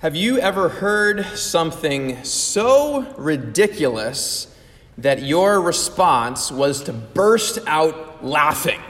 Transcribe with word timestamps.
Have 0.00 0.14
you 0.14 0.38
ever 0.38 0.68
heard 0.68 1.26
something 1.36 2.22
so 2.22 3.02
ridiculous 3.16 4.46
that 4.96 5.24
your 5.24 5.60
response 5.60 6.52
was 6.52 6.84
to 6.84 6.92
burst 6.92 7.58
out 7.66 8.24
laughing? 8.24 8.80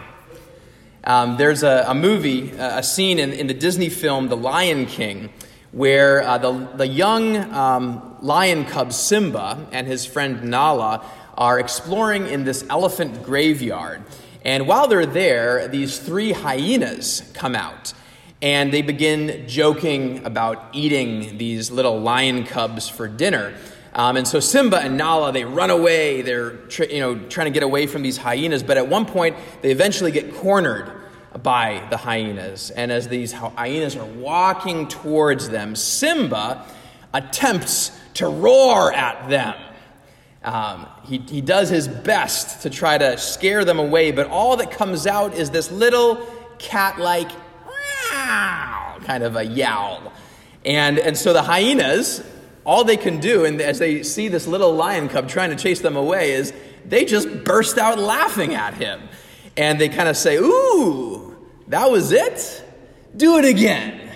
Um, 1.04 1.38
there's 1.38 1.62
a, 1.62 1.86
a 1.88 1.94
movie, 1.94 2.50
a 2.50 2.82
scene 2.82 3.18
in, 3.18 3.32
in, 3.32 3.46
the 3.46 3.54
Disney 3.54 3.88
film 3.88 4.28
The 4.28 4.36
Lion 4.36 4.84
King, 4.84 5.30
where 5.72 6.22
uh, 6.22 6.36
the, 6.36 6.52
the 6.76 6.86
young 6.86 7.38
um, 7.54 8.16
lion 8.20 8.66
cub 8.66 8.92
Simba 8.92 9.66
and 9.72 9.86
his 9.86 10.04
friend 10.04 10.44
Nala 10.44 11.06
are 11.38 11.58
exploring 11.58 12.26
in 12.26 12.44
this 12.44 12.66
elephant 12.68 13.22
graveyard. 13.22 14.02
And 14.44 14.68
while 14.68 14.86
they're 14.88 15.06
there, 15.06 15.68
these 15.68 15.98
three 15.98 16.32
hyenas 16.32 17.22
come 17.32 17.54
out 17.56 17.94
and 18.40 18.72
they 18.72 18.82
begin 18.82 19.48
joking 19.48 20.24
about 20.24 20.68
eating 20.72 21.38
these 21.38 21.70
little 21.70 22.00
lion 22.00 22.44
cubs 22.44 22.88
for 22.88 23.08
dinner. 23.08 23.54
Um, 23.92 24.16
and 24.16 24.28
so 24.28 24.38
Simba 24.38 24.78
and 24.78 24.96
Nala, 24.96 25.32
they 25.32 25.44
run 25.44 25.70
away. 25.70 26.22
They're 26.22 26.54
you 26.84 27.00
know, 27.00 27.18
trying 27.28 27.46
to 27.46 27.50
get 27.50 27.62
away 27.62 27.86
from 27.86 28.02
these 28.02 28.16
hyenas. 28.16 28.62
But 28.62 28.76
at 28.76 28.88
one 28.88 29.06
point, 29.06 29.36
they 29.62 29.70
eventually 29.70 30.12
get 30.12 30.34
cornered 30.34 30.92
by 31.42 31.84
the 31.90 31.96
hyenas. 31.96 32.70
And 32.70 32.92
as 32.92 33.08
these 33.08 33.32
hyenas 33.32 33.96
are 33.96 34.06
walking 34.06 34.86
towards 34.88 35.48
them, 35.48 35.74
Simba 35.74 36.64
attempts 37.12 37.98
to 38.14 38.28
roar 38.28 38.92
at 38.92 39.28
them. 39.28 39.54
Um, 40.44 40.86
he, 41.04 41.18
he 41.18 41.40
does 41.40 41.68
his 41.68 41.88
best 41.88 42.62
to 42.62 42.70
try 42.70 42.96
to 42.96 43.18
scare 43.18 43.64
them 43.64 43.78
away, 43.78 44.12
but 44.12 44.28
all 44.28 44.56
that 44.58 44.70
comes 44.70 45.06
out 45.06 45.34
is 45.34 45.50
this 45.50 45.72
little 45.72 46.16
cat 46.58 46.98
like 46.98 47.30
kind 49.04 49.22
of 49.22 49.36
a 49.36 49.44
yowl. 49.44 50.12
And, 50.64 50.98
and 50.98 51.16
so 51.16 51.32
the 51.32 51.42
hyenas, 51.42 52.22
all 52.64 52.84
they 52.84 52.96
can 52.96 53.20
do, 53.20 53.44
and 53.44 53.60
as 53.60 53.78
they 53.78 54.02
see 54.02 54.28
this 54.28 54.46
little 54.46 54.74
lion 54.74 55.08
cub 55.08 55.28
trying 55.28 55.50
to 55.50 55.56
chase 55.56 55.80
them 55.80 55.96
away, 55.96 56.32
is 56.32 56.52
they 56.84 57.04
just 57.04 57.44
burst 57.44 57.78
out 57.78 57.98
laughing 57.98 58.54
at 58.54 58.74
him. 58.74 59.00
And 59.56 59.80
they 59.80 59.88
kind 59.88 60.08
of 60.08 60.16
say, 60.16 60.36
Ooh, 60.36 61.36
that 61.68 61.90
was 61.90 62.12
it? 62.12 62.64
Do 63.16 63.38
it 63.38 63.44
again. 63.44 64.10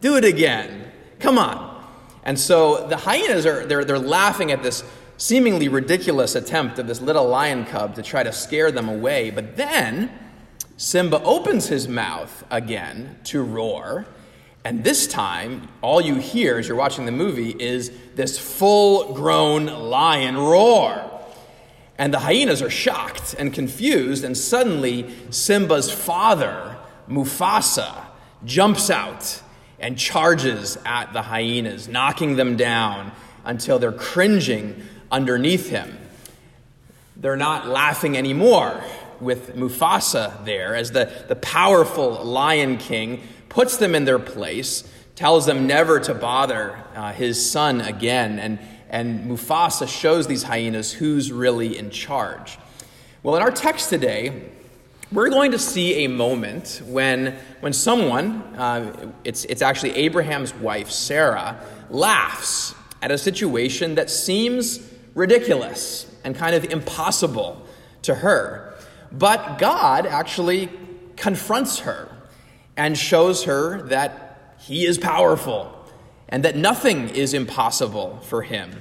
Do 0.00 0.16
it 0.16 0.24
again. 0.24 0.90
Come 1.18 1.38
on. 1.38 1.72
And 2.22 2.38
so 2.38 2.86
the 2.86 2.96
hyenas 2.96 3.46
are 3.46 3.66
they're, 3.66 3.84
they're 3.84 3.98
laughing 3.98 4.50
at 4.50 4.62
this 4.62 4.84
seemingly 5.16 5.68
ridiculous 5.68 6.34
attempt 6.34 6.78
of 6.78 6.86
this 6.86 7.00
little 7.00 7.28
lion 7.28 7.64
cub 7.64 7.94
to 7.94 8.02
try 8.02 8.22
to 8.22 8.32
scare 8.32 8.70
them 8.70 8.88
away. 8.88 9.30
But 9.30 9.56
then 9.56 10.10
Simba 10.76 11.22
opens 11.22 11.68
his 11.68 11.86
mouth 11.86 12.44
again 12.50 13.16
to 13.24 13.42
roar. 13.42 14.06
And 14.64 14.82
this 14.82 15.06
time, 15.06 15.68
all 15.82 16.00
you 16.00 16.16
hear 16.16 16.58
as 16.58 16.66
you're 16.66 16.76
watching 16.76 17.06
the 17.06 17.12
movie 17.12 17.50
is 17.50 17.92
this 18.16 18.38
full 18.38 19.14
grown 19.14 19.66
lion 19.66 20.36
roar. 20.36 21.10
And 21.96 22.12
the 22.12 22.18
hyenas 22.18 22.60
are 22.60 22.70
shocked 22.70 23.36
and 23.38 23.52
confused, 23.54 24.24
and 24.24 24.36
suddenly 24.36 25.14
Simba's 25.30 25.92
father, 25.92 26.76
Mufasa, 27.08 28.06
jumps 28.44 28.90
out 28.90 29.42
and 29.78 29.96
charges 29.96 30.76
at 30.84 31.12
the 31.12 31.22
hyenas, 31.22 31.86
knocking 31.86 32.34
them 32.34 32.56
down 32.56 33.12
until 33.44 33.78
they're 33.78 33.92
cringing 33.92 34.82
underneath 35.12 35.68
him. 35.68 35.98
They're 37.16 37.36
not 37.36 37.68
laughing 37.68 38.16
anymore 38.16 38.82
with 39.20 39.56
Mufasa 39.56 40.44
there 40.44 40.74
as 40.74 40.92
the, 40.92 41.10
the 41.28 41.36
powerful 41.36 42.24
Lion 42.24 42.78
King 42.78 43.22
puts 43.48 43.76
them 43.76 43.94
in 43.94 44.04
their 44.04 44.18
place, 44.18 44.84
tells 45.14 45.46
them 45.46 45.66
never 45.66 46.00
to 46.00 46.14
bother 46.14 46.76
uh, 46.94 47.12
his 47.12 47.50
son 47.50 47.80
again, 47.80 48.38
and, 48.38 48.58
and 48.90 49.30
Mufasa 49.30 49.88
shows 49.88 50.26
these 50.26 50.42
hyenas 50.42 50.92
who's 50.92 51.30
really 51.30 51.78
in 51.78 51.90
charge. 51.90 52.58
Well, 53.22 53.36
in 53.36 53.42
our 53.42 53.50
text 53.50 53.90
today, 53.90 54.50
we're 55.12 55.30
going 55.30 55.52
to 55.52 55.58
see 55.58 56.04
a 56.04 56.08
moment 56.08 56.82
when, 56.84 57.38
when 57.60 57.72
someone, 57.72 58.42
uh, 58.56 59.12
it's, 59.22 59.44
it's 59.44 59.62
actually 59.62 59.94
Abraham's 59.94 60.52
wife, 60.54 60.90
Sarah, 60.90 61.60
laughs 61.90 62.74
at 63.00 63.10
a 63.10 63.18
situation 63.18 63.94
that 63.94 64.10
seems 64.10 64.80
ridiculous 65.14 66.10
and 66.24 66.34
kind 66.34 66.56
of 66.56 66.64
impossible 66.64 67.64
to 68.02 68.16
her. 68.16 68.73
But 69.16 69.58
God 69.58 70.06
actually 70.06 70.68
confronts 71.16 71.80
her 71.80 72.08
and 72.76 72.98
shows 72.98 73.44
her 73.44 73.82
that 73.88 74.56
he 74.58 74.84
is 74.84 74.98
powerful 74.98 75.70
and 76.28 76.44
that 76.44 76.56
nothing 76.56 77.10
is 77.10 77.32
impossible 77.32 78.18
for 78.24 78.42
him. 78.42 78.72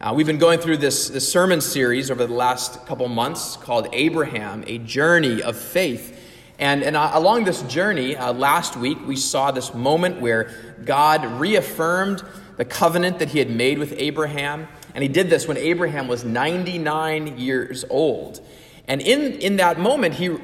Uh, 0.00 0.12
we've 0.14 0.26
been 0.26 0.38
going 0.38 0.60
through 0.60 0.76
this, 0.76 1.08
this 1.08 1.30
sermon 1.30 1.60
series 1.60 2.10
over 2.10 2.26
the 2.26 2.32
last 2.32 2.86
couple 2.86 3.08
months 3.08 3.56
called 3.56 3.88
Abraham, 3.92 4.62
a 4.66 4.78
journey 4.78 5.42
of 5.42 5.56
faith. 5.56 6.18
And, 6.58 6.82
and 6.82 6.96
uh, 6.96 7.10
along 7.14 7.44
this 7.44 7.62
journey, 7.62 8.16
uh, 8.16 8.32
last 8.32 8.76
week, 8.76 8.98
we 9.06 9.16
saw 9.16 9.50
this 9.50 9.74
moment 9.74 10.20
where 10.20 10.76
God 10.84 11.24
reaffirmed 11.40 12.22
the 12.56 12.64
covenant 12.64 13.18
that 13.20 13.30
he 13.30 13.38
had 13.38 13.50
made 13.50 13.78
with 13.78 13.94
Abraham. 13.96 14.68
And 14.94 15.02
he 15.02 15.08
did 15.08 15.30
this 15.30 15.48
when 15.48 15.56
Abraham 15.56 16.06
was 16.06 16.24
99 16.24 17.38
years 17.38 17.84
old. 17.88 18.40
And 18.88 19.00
in, 19.00 19.34
in 19.40 19.56
that 19.56 19.78
moment, 19.78 20.14
he 20.14 20.36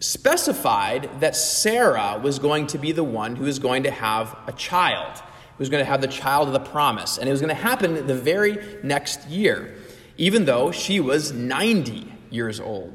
specified 0.00 1.20
that 1.20 1.36
Sarah 1.36 2.20
was 2.22 2.38
going 2.38 2.66
to 2.68 2.78
be 2.78 2.92
the 2.92 3.04
one 3.04 3.36
who 3.36 3.44
was 3.44 3.58
going 3.58 3.84
to 3.84 3.90
have 3.90 4.36
a 4.46 4.52
child, 4.52 5.18
who 5.18 5.58
was 5.58 5.68
going 5.68 5.84
to 5.84 5.90
have 5.90 6.00
the 6.00 6.08
child 6.08 6.48
of 6.48 6.52
the 6.52 6.60
promise. 6.60 7.18
And 7.18 7.28
it 7.28 7.32
was 7.32 7.40
going 7.40 7.54
to 7.54 7.62
happen 7.62 8.06
the 8.06 8.14
very 8.14 8.58
next 8.82 9.28
year, 9.28 9.74
even 10.16 10.44
though 10.44 10.70
she 10.70 11.00
was 11.00 11.32
90 11.32 12.12
years 12.30 12.60
old. 12.60 12.94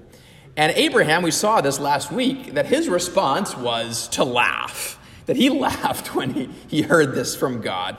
And 0.55 0.71
Abraham, 0.75 1.23
we 1.23 1.31
saw 1.31 1.61
this 1.61 1.79
last 1.79 2.11
week, 2.11 2.53
that 2.53 2.67
his 2.67 2.87
response 2.87 3.57
was 3.57 4.07
to 4.09 4.23
laugh, 4.23 4.99
that 5.25 5.35
he 5.35 5.49
laughed 5.59 6.15
when 6.15 6.33
he, 6.33 6.49
he 6.67 6.81
heard 6.83 7.15
this 7.15 7.35
from 7.35 7.61
God. 7.61 7.97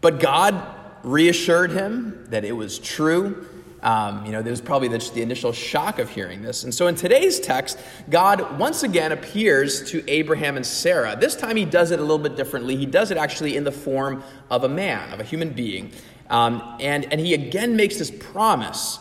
But 0.00 0.20
God 0.20 0.74
reassured 1.02 1.72
him 1.72 2.26
that 2.28 2.44
it 2.44 2.52
was 2.52 2.78
true 2.78 3.46
um, 3.82 4.26
you 4.26 4.32
know, 4.32 4.42
there 4.42 4.50
was 4.50 4.60
probably 4.60 4.88
the, 4.88 4.98
the 5.14 5.22
initial 5.22 5.52
shock 5.52 5.98
of 5.98 6.10
hearing 6.10 6.42
this. 6.42 6.64
And 6.64 6.74
so 6.74 6.88
in 6.88 6.94
today's 6.94 7.38
text, 7.38 7.78
God 8.10 8.58
once 8.58 8.82
again 8.82 9.12
appears 9.12 9.88
to 9.90 10.08
Abraham 10.10 10.56
and 10.56 10.66
Sarah. 10.66 11.16
This 11.18 11.36
time 11.36 11.56
he 11.56 11.64
does 11.64 11.90
it 11.92 11.98
a 11.98 12.02
little 12.02 12.18
bit 12.18 12.36
differently. 12.36 12.76
He 12.76 12.86
does 12.86 13.10
it 13.10 13.16
actually 13.16 13.56
in 13.56 13.64
the 13.64 13.72
form 13.72 14.24
of 14.50 14.64
a 14.64 14.68
man, 14.68 15.12
of 15.12 15.20
a 15.20 15.24
human 15.24 15.50
being. 15.50 15.92
Um, 16.28 16.76
and, 16.80 17.10
and 17.12 17.20
he 17.20 17.34
again 17.34 17.76
makes 17.76 17.98
this 17.98 18.10
promise 18.10 18.98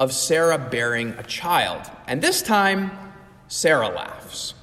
of 0.00 0.12
Sarah 0.12 0.58
bearing 0.58 1.10
a 1.10 1.22
child. 1.22 1.88
And 2.08 2.20
this 2.20 2.42
time, 2.42 2.90
Sarah 3.46 3.88
laughs. 3.88 4.54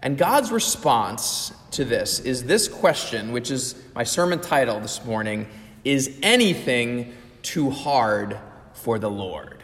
And 0.00 0.16
God's 0.16 0.50
response 0.50 1.52
to 1.72 1.84
this 1.84 2.20
is 2.20 2.44
this 2.44 2.66
question, 2.66 3.32
which 3.32 3.50
is 3.50 3.74
my 3.94 4.04
sermon 4.04 4.40
title 4.40 4.80
this 4.80 5.04
morning 5.04 5.46
Is 5.84 6.18
anything 6.22 7.12
too 7.42 7.70
hard 7.70 8.38
for 8.80 8.98
the 8.98 9.10
Lord? 9.10 9.62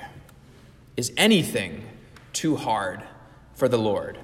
Is 0.97 1.13
anything 1.17 1.85
too 2.33 2.57
hard 2.57 3.03
for 3.55 3.69
the 3.69 3.79
Lord? 3.79 4.19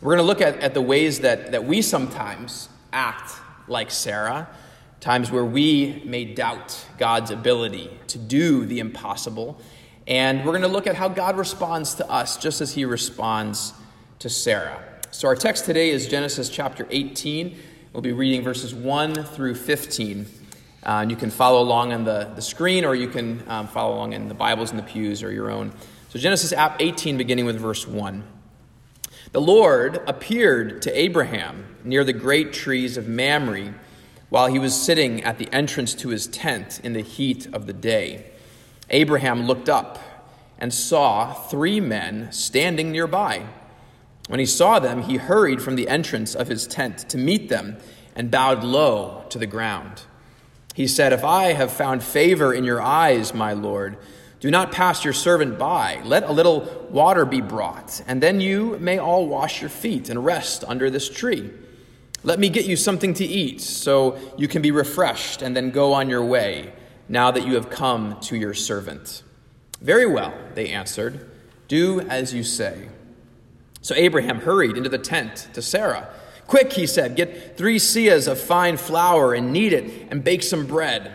We're 0.00 0.16
going 0.16 0.24
to 0.24 0.26
look 0.26 0.40
at, 0.40 0.58
at 0.58 0.74
the 0.74 0.82
ways 0.82 1.20
that, 1.20 1.52
that 1.52 1.64
we 1.64 1.80
sometimes 1.80 2.68
act 2.92 3.32
like 3.68 3.90
Sarah, 3.90 4.48
times 5.00 5.30
where 5.30 5.44
we 5.44 6.02
may 6.04 6.24
doubt 6.24 6.76
God's 6.98 7.30
ability 7.30 7.90
to 8.08 8.18
do 8.18 8.66
the 8.66 8.80
impossible. 8.80 9.60
And 10.08 10.38
we're 10.40 10.52
going 10.52 10.62
to 10.62 10.68
look 10.68 10.88
at 10.88 10.96
how 10.96 11.08
God 11.08 11.36
responds 11.36 11.94
to 11.96 12.10
us 12.10 12.36
just 12.36 12.60
as 12.60 12.74
he 12.74 12.84
responds 12.84 13.72
to 14.18 14.28
Sarah. 14.28 14.82
So, 15.12 15.28
our 15.28 15.36
text 15.36 15.66
today 15.66 15.90
is 15.90 16.08
Genesis 16.08 16.48
chapter 16.48 16.86
18. 16.90 17.56
We'll 17.92 18.02
be 18.02 18.12
reading 18.12 18.42
verses 18.42 18.74
1 18.74 19.24
through 19.24 19.54
15. 19.54 20.26
Uh, 20.84 21.00
and 21.02 21.10
you 21.10 21.16
can 21.16 21.30
follow 21.30 21.62
along 21.62 21.92
on 21.92 22.04
the, 22.04 22.30
the 22.34 22.42
screen, 22.42 22.84
or 22.84 22.94
you 22.94 23.08
can 23.08 23.42
um, 23.46 23.68
follow 23.68 23.94
along 23.94 24.12
in 24.12 24.28
the 24.28 24.34
Bibles 24.34 24.70
in 24.70 24.76
the 24.76 24.82
pews 24.82 25.22
or 25.22 25.32
your 25.32 25.50
own. 25.50 25.72
So, 26.08 26.18
Genesis 26.18 26.52
18, 26.52 27.16
beginning 27.16 27.46
with 27.46 27.58
verse 27.58 27.86
1. 27.86 28.24
The 29.32 29.40
Lord 29.40 30.02
appeared 30.06 30.82
to 30.82 30.98
Abraham 30.98 31.76
near 31.84 32.04
the 32.04 32.12
great 32.12 32.52
trees 32.52 32.96
of 32.96 33.08
Mamre 33.08 33.74
while 34.28 34.48
he 34.48 34.58
was 34.58 34.74
sitting 34.74 35.22
at 35.24 35.38
the 35.38 35.48
entrance 35.52 35.94
to 35.94 36.08
his 36.08 36.26
tent 36.26 36.80
in 36.82 36.94
the 36.94 37.00
heat 37.00 37.46
of 37.54 37.66
the 37.66 37.72
day. 37.72 38.30
Abraham 38.90 39.46
looked 39.46 39.68
up 39.68 39.98
and 40.58 40.72
saw 40.72 41.32
three 41.32 41.80
men 41.80 42.30
standing 42.32 42.92
nearby. 42.92 43.46
When 44.28 44.40
he 44.40 44.46
saw 44.46 44.78
them, 44.78 45.02
he 45.02 45.16
hurried 45.16 45.62
from 45.62 45.76
the 45.76 45.88
entrance 45.88 46.34
of 46.34 46.48
his 46.48 46.66
tent 46.66 46.98
to 47.10 47.18
meet 47.18 47.48
them 47.48 47.78
and 48.14 48.30
bowed 48.30 48.62
low 48.62 49.24
to 49.30 49.38
the 49.38 49.46
ground. 49.46 50.02
He 50.74 50.86
said, 50.86 51.12
If 51.12 51.24
I 51.24 51.52
have 51.52 51.70
found 51.70 52.02
favor 52.02 52.52
in 52.52 52.64
your 52.64 52.80
eyes, 52.80 53.34
my 53.34 53.52
Lord, 53.52 53.96
do 54.40 54.50
not 54.50 54.72
pass 54.72 55.04
your 55.04 55.12
servant 55.12 55.58
by. 55.58 56.00
Let 56.04 56.24
a 56.24 56.32
little 56.32 56.88
water 56.90 57.24
be 57.24 57.40
brought, 57.40 58.02
and 58.06 58.22
then 58.22 58.40
you 58.40 58.76
may 58.80 58.98
all 58.98 59.26
wash 59.26 59.60
your 59.60 59.70
feet 59.70 60.08
and 60.08 60.24
rest 60.24 60.64
under 60.66 60.90
this 60.90 61.08
tree. 61.08 61.50
Let 62.24 62.38
me 62.38 62.48
get 62.48 62.66
you 62.66 62.76
something 62.76 63.14
to 63.14 63.24
eat 63.24 63.60
so 63.60 64.18
you 64.36 64.48
can 64.48 64.62
be 64.62 64.70
refreshed 64.70 65.42
and 65.42 65.56
then 65.56 65.70
go 65.70 65.92
on 65.92 66.08
your 66.08 66.24
way, 66.24 66.72
now 67.08 67.30
that 67.30 67.46
you 67.46 67.54
have 67.54 67.70
come 67.70 68.18
to 68.20 68.36
your 68.36 68.54
servant. 68.54 69.22
Very 69.80 70.06
well, 70.06 70.32
they 70.54 70.68
answered. 70.68 71.28
Do 71.68 72.00
as 72.00 72.32
you 72.32 72.44
say. 72.44 72.88
So 73.80 73.94
Abraham 73.96 74.40
hurried 74.40 74.76
into 74.76 74.88
the 74.88 74.98
tent 74.98 75.48
to 75.54 75.62
Sarah. 75.62 76.08
Quick, 76.46 76.72
he 76.72 76.86
said, 76.86 77.16
get 77.16 77.56
three 77.56 77.78
seahs 77.78 78.28
of 78.28 78.38
fine 78.38 78.76
flour 78.76 79.32
and 79.32 79.52
knead 79.52 79.72
it 79.72 80.08
and 80.10 80.22
bake 80.22 80.42
some 80.42 80.66
bread. 80.66 81.12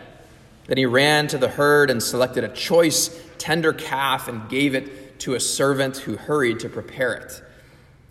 Then 0.66 0.76
he 0.76 0.86
ran 0.86 1.28
to 1.28 1.38
the 1.38 1.48
herd 1.48 1.90
and 1.90 2.02
selected 2.02 2.44
a 2.44 2.48
choice, 2.48 3.18
tender 3.38 3.72
calf 3.72 4.28
and 4.28 4.48
gave 4.48 4.74
it 4.74 5.18
to 5.20 5.34
a 5.34 5.40
servant 5.40 5.98
who 5.98 6.16
hurried 6.16 6.60
to 6.60 6.68
prepare 6.68 7.14
it. 7.14 7.42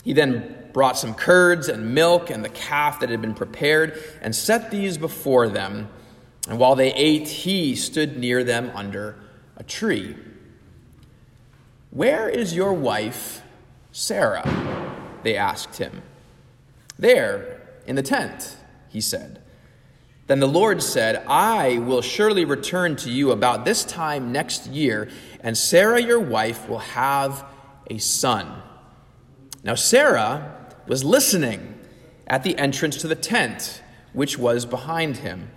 He 0.03 0.13
then 0.13 0.69
brought 0.73 0.97
some 0.97 1.13
curds 1.13 1.67
and 1.67 1.93
milk 1.93 2.29
and 2.29 2.43
the 2.43 2.49
calf 2.49 2.99
that 2.99 3.09
had 3.09 3.21
been 3.21 3.33
prepared 3.33 4.01
and 4.21 4.35
set 4.35 4.71
these 4.71 4.97
before 4.97 5.49
them. 5.49 5.89
And 6.47 6.59
while 6.59 6.75
they 6.75 6.93
ate, 6.93 7.27
he 7.27 7.75
stood 7.75 8.17
near 8.17 8.43
them 8.43 8.71
under 8.73 9.17
a 9.57 9.63
tree. 9.63 10.15
Where 11.91 12.29
is 12.29 12.55
your 12.55 12.73
wife, 12.73 13.41
Sarah? 13.91 14.47
They 15.23 15.35
asked 15.35 15.77
him. 15.77 16.03
There, 16.99 17.61
in 17.85 17.95
the 17.95 18.03
tent, 18.03 18.57
he 18.89 19.01
said. 19.01 19.41
Then 20.27 20.39
the 20.41 20.47
Lord 20.47 20.83
said, 20.83 21.23
I 21.27 21.77
will 21.77 22.01
surely 22.01 22.43
return 22.43 22.97
to 22.97 23.09
you 23.09 23.31
about 23.31 23.63
this 23.63 23.85
time 23.85 24.31
next 24.31 24.67
year, 24.67 25.09
and 25.39 25.57
Sarah 25.57 26.01
your 26.01 26.19
wife 26.19 26.67
will 26.67 26.79
have 26.79 27.45
a 27.89 27.97
son. 27.97 28.61
Now, 29.63 29.75
Sarah 29.75 30.67
was 30.85 31.03
listening 31.03 31.79
at 32.27 32.43
the 32.43 32.57
entrance 32.57 32.97
to 32.97 33.07
the 33.07 33.15
tent, 33.15 33.81
which 34.11 34.37
was 34.37 34.65
behind 34.65 35.17
him. 35.17 35.49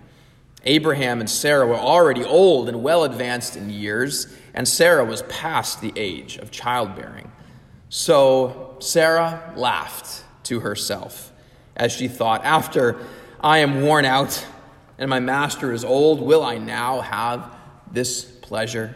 Abraham 0.63 1.19
and 1.19 1.29
Sarah 1.29 1.67
were 1.67 1.75
already 1.75 2.23
old 2.23 2.69
and 2.69 2.81
well 2.81 3.03
advanced 3.03 3.57
in 3.57 3.69
years, 3.69 4.33
and 4.53 4.67
Sarah 4.67 5.03
was 5.03 5.23
past 5.23 5.81
the 5.81 5.91
age 5.97 6.37
of 6.37 6.51
childbearing. 6.51 7.31
So 7.89 8.77
Sarah 8.79 9.53
laughed 9.57 10.23
to 10.43 10.61
herself 10.61 11.30
as 11.75 11.91
she 11.91 12.07
thought, 12.07 12.43
After 12.43 12.99
I 13.39 13.59
am 13.59 13.81
worn 13.81 14.05
out, 14.05 14.45
and 14.97 15.09
my 15.09 15.19
master 15.19 15.71
is 15.71 15.83
old, 15.83 16.21
will 16.21 16.43
I 16.43 16.57
now 16.57 17.01
have 17.01 17.55
this 17.91 18.23
pleasure? 18.23 18.95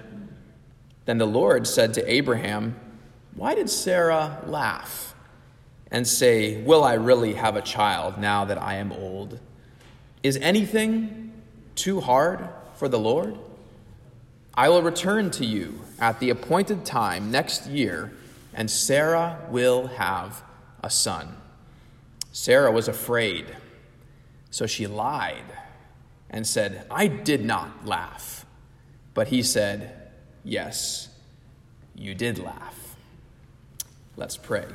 Then 1.06 1.18
the 1.18 1.26
Lord 1.26 1.68
said 1.68 1.94
to 1.96 2.12
Abraham, 2.12 2.76
Why 3.36 3.56
did 3.56 3.70
Sarah 3.70 4.42
laugh 4.46 5.16
and 5.92 6.08
say, 6.08 6.62
Will 6.64 6.84
I 6.84 6.94
really 6.94 7.34
have 7.34 7.56
a 7.56 7.62
child 7.62 8.18
now 8.18 8.46
that 8.46 8.62
I 8.62 8.76
am 8.76 8.92
old? 8.92 9.40
Is 10.24 10.38
anything 10.38 11.32
too 11.76 12.02
hard 12.02 12.50
for 12.76 12.88
the 12.88 13.00
Lord? 13.00 13.38
I 14.54 14.70
will 14.70 14.82
return 14.82 15.32
to 15.32 15.46
you 15.46 15.82
at 16.00 16.20
the 16.20 16.30
appointed 16.30 16.86
time 16.86 17.30
next 17.30 17.68
year, 17.68 18.12
and 18.54 18.72
Sarah 18.72 19.40
will 19.50 19.88
have 19.88 20.44
a 20.82 20.90
son. 20.90 21.36
Sarah 22.38 22.70
was 22.70 22.90
afraid, 22.90 23.46
so 24.50 24.68
she 24.68 24.88
lied 24.88 25.46
and 26.30 26.46
said, 26.46 26.86
I 26.92 27.08
did 27.08 27.46
not 27.46 27.86
laugh. 27.86 28.46
But 29.14 29.30
he 29.30 29.42
said, 29.42 30.12
Yes, 30.44 31.08
you 31.96 32.14
did 32.14 32.38
laugh. 32.38 32.98
Let's 34.18 34.36
pray. 34.36 34.66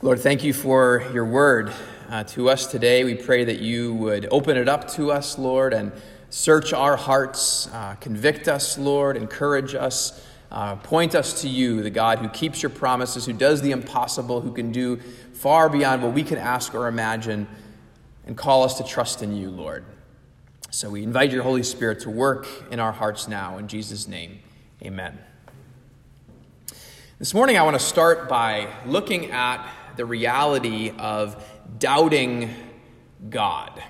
Lord, 0.00 0.20
thank 0.20 0.44
you 0.44 0.52
for 0.52 1.04
your 1.12 1.24
word 1.24 1.72
uh, 2.08 2.22
to 2.22 2.48
us 2.48 2.68
today. 2.68 3.02
We 3.02 3.16
pray 3.16 3.42
that 3.42 3.58
you 3.58 3.92
would 3.94 4.28
open 4.30 4.56
it 4.56 4.68
up 4.68 4.86
to 4.92 5.10
us, 5.10 5.36
Lord, 5.36 5.74
and 5.74 5.90
search 6.30 6.72
our 6.72 6.96
hearts, 6.96 7.68
uh, 7.72 7.96
convict 7.96 8.46
us, 8.46 8.78
Lord, 8.78 9.16
encourage 9.16 9.74
us. 9.74 10.24
Uh, 10.54 10.76
point 10.76 11.16
us 11.16 11.42
to 11.42 11.48
you, 11.48 11.82
the 11.82 11.90
God 11.90 12.20
who 12.20 12.28
keeps 12.28 12.62
your 12.62 12.70
promises, 12.70 13.26
who 13.26 13.32
does 13.32 13.60
the 13.60 13.72
impossible, 13.72 14.40
who 14.40 14.52
can 14.52 14.70
do 14.70 14.98
far 15.32 15.68
beyond 15.68 16.00
what 16.00 16.12
we 16.12 16.22
can 16.22 16.38
ask 16.38 16.76
or 16.76 16.86
imagine, 16.86 17.48
and 18.24 18.36
call 18.36 18.62
us 18.62 18.78
to 18.78 18.84
trust 18.84 19.20
in 19.20 19.34
you, 19.34 19.50
Lord. 19.50 19.84
So 20.70 20.90
we 20.90 21.02
invite 21.02 21.32
your 21.32 21.42
Holy 21.42 21.64
Spirit 21.64 21.98
to 22.02 22.10
work 22.10 22.46
in 22.70 22.78
our 22.78 22.92
hearts 22.92 23.26
now. 23.26 23.58
In 23.58 23.66
Jesus' 23.66 24.06
name, 24.06 24.38
amen. 24.80 25.18
This 27.18 27.34
morning, 27.34 27.58
I 27.58 27.62
want 27.64 27.76
to 27.76 27.84
start 27.84 28.28
by 28.28 28.68
looking 28.86 29.32
at 29.32 29.68
the 29.96 30.04
reality 30.04 30.92
of 30.96 31.44
doubting 31.80 32.54
God. 33.28 33.82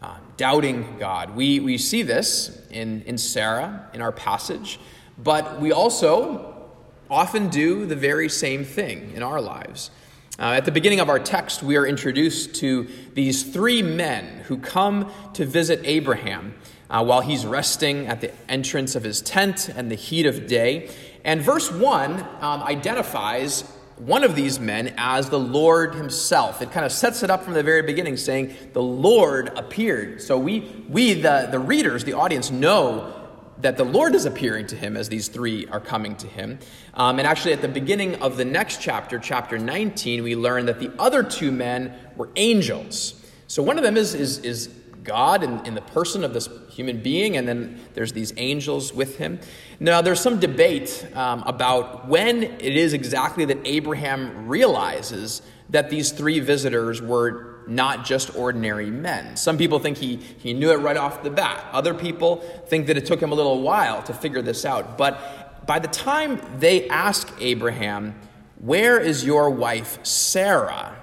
Uh, 0.00 0.18
doubting 0.36 0.96
God. 1.00 1.34
We, 1.34 1.58
we 1.58 1.76
see 1.76 2.02
this 2.02 2.64
in, 2.70 3.02
in 3.02 3.18
Sarah 3.18 3.90
in 3.92 4.00
our 4.00 4.12
passage, 4.12 4.78
but 5.22 5.60
we 5.60 5.72
also 5.72 6.70
often 7.10 7.48
do 7.48 7.86
the 7.86 7.96
very 7.96 8.28
same 8.28 8.64
thing 8.64 9.12
in 9.14 9.22
our 9.22 9.40
lives. 9.40 9.90
Uh, 10.38 10.54
at 10.54 10.64
the 10.64 10.72
beginning 10.72 10.98
of 10.98 11.10
our 11.10 11.18
text, 11.18 11.62
we 11.62 11.76
are 11.76 11.86
introduced 11.86 12.54
to 12.54 12.88
these 13.12 13.42
three 13.42 13.82
men 13.82 14.44
who 14.46 14.56
come 14.56 15.12
to 15.34 15.44
visit 15.44 15.80
Abraham 15.84 16.54
uh, 16.88 17.04
while 17.04 17.20
he's 17.20 17.44
resting 17.44 18.06
at 18.06 18.22
the 18.22 18.32
entrance 18.50 18.94
of 18.94 19.04
his 19.04 19.20
tent 19.20 19.68
and 19.68 19.90
the 19.90 19.94
heat 19.94 20.24
of 20.24 20.46
day. 20.46 20.90
And 21.22 21.42
verse 21.42 21.70
1 21.70 22.20
um, 22.40 22.62
identifies 22.62 23.62
one 23.96 24.24
of 24.24 24.34
these 24.34 24.58
men 24.58 24.94
as 24.96 25.28
the 25.28 25.38
Lord 25.38 25.94
himself. 25.94 26.62
It 26.62 26.72
kind 26.72 26.84
of 26.84 26.92
sets 26.92 27.22
it 27.22 27.30
up 27.30 27.44
from 27.44 27.52
the 27.52 27.62
very 27.62 27.82
beginning, 27.82 28.16
saying, 28.16 28.54
The 28.72 28.82
Lord 28.82 29.52
appeared. 29.56 30.22
So 30.22 30.38
we, 30.38 30.60
we 30.88 31.12
the, 31.12 31.48
the 31.50 31.58
readers, 31.58 32.04
the 32.04 32.14
audience, 32.14 32.50
know 32.50 33.21
that 33.62 33.76
the 33.76 33.84
Lord 33.84 34.14
is 34.14 34.26
appearing 34.26 34.66
to 34.68 34.76
him 34.76 34.96
as 34.96 35.08
these 35.08 35.28
three 35.28 35.66
are 35.68 35.80
coming 35.80 36.16
to 36.16 36.26
him. 36.26 36.58
Um, 36.94 37.18
and 37.18 37.26
actually, 37.26 37.52
at 37.52 37.62
the 37.62 37.68
beginning 37.68 38.16
of 38.16 38.36
the 38.36 38.44
next 38.44 38.80
chapter, 38.80 39.18
chapter 39.18 39.58
19, 39.58 40.22
we 40.22 40.36
learn 40.36 40.66
that 40.66 40.78
the 40.78 40.92
other 40.98 41.22
two 41.22 41.50
men 41.50 41.94
were 42.16 42.28
angels. 42.36 43.14
So 43.46 43.62
one 43.62 43.78
of 43.78 43.84
them 43.84 43.96
is, 43.96 44.14
is, 44.14 44.38
is 44.38 44.68
God 45.04 45.42
in, 45.42 45.64
in 45.66 45.74
the 45.74 45.80
person 45.80 46.24
of 46.24 46.34
this 46.34 46.48
human 46.70 47.02
being, 47.02 47.36
and 47.36 47.46
then 47.46 47.80
there's 47.94 48.12
these 48.12 48.32
angels 48.36 48.92
with 48.92 49.18
him. 49.18 49.40
Now, 49.78 50.02
there's 50.02 50.20
some 50.20 50.40
debate 50.40 51.06
um, 51.14 51.42
about 51.46 52.08
when 52.08 52.42
it 52.42 52.76
is 52.76 52.92
exactly 52.92 53.44
that 53.46 53.58
Abraham 53.64 54.48
realizes 54.48 55.42
that 55.70 55.90
these 55.90 56.12
three 56.12 56.40
visitors 56.40 57.00
were 57.00 57.51
not 57.68 58.04
just 58.04 58.34
ordinary 58.36 58.90
men. 58.90 59.36
Some 59.36 59.58
people 59.58 59.78
think 59.78 59.98
he, 59.98 60.16
he 60.16 60.54
knew 60.54 60.70
it 60.70 60.76
right 60.76 60.96
off 60.96 61.22
the 61.22 61.30
bat. 61.30 61.64
Other 61.72 61.94
people 61.94 62.36
think 62.66 62.86
that 62.86 62.96
it 62.96 63.06
took 63.06 63.20
him 63.20 63.32
a 63.32 63.34
little 63.34 63.60
while 63.60 64.02
to 64.04 64.12
figure 64.14 64.42
this 64.42 64.64
out. 64.64 64.98
But 64.98 65.66
by 65.66 65.78
the 65.78 65.88
time 65.88 66.40
they 66.58 66.88
ask 66.88 67.32
Abraham, 67.40 68.14
Where 68.58 69.00
is 69.00 69.24
your 69.24 69.50
wife 69.50 70.04
Sarah? 70.04 70.96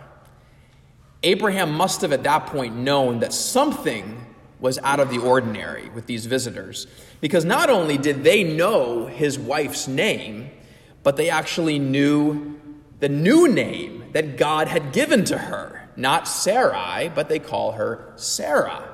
Abraham 1.24 1.74
must 1.74 2.02
have 2.02 2.14
at 2.14 2.24
that 2.24 2.48
point 2.48 2.76
known 2.76 3.20
that 3.20 3.34
something 3.34 4.26
was 4.60 4.78
out 4.80 5.00
of 5.00 5.10
the 5.10 5.18
ordinary 5.18 5.90
with 5.90 6.06
these 6.06 6.26
visitors. 6.26 6.88
Because 7.22 7.46
not 7.46 7.70
only 7.70 7.98
did 7.98 8.24
they 8.24 8.44
know 8.44 9.06
his 9.06 9.38
wife's 9.38 9.88
name, 9.88 10.50
but 11.04 11.18
they 11.18 11.30
actually 11.30 11.80
knew 11.80 12.60
the 13.00 13.10
new 13.10 13.48
name 13.48 14.06
that 14.12 14.38
God 14.38 14.68
had 14.68 14.92
given 14.92 15.24
to 15.26 15.38
her 15.38 15.89
not 15.96 16.28
Sarai, 16.28 17.10
but 17.10 17.30
they 17.30 17.40
call 17.40 17.74
her 17.74 18.14
Sarah. 18.16 18.88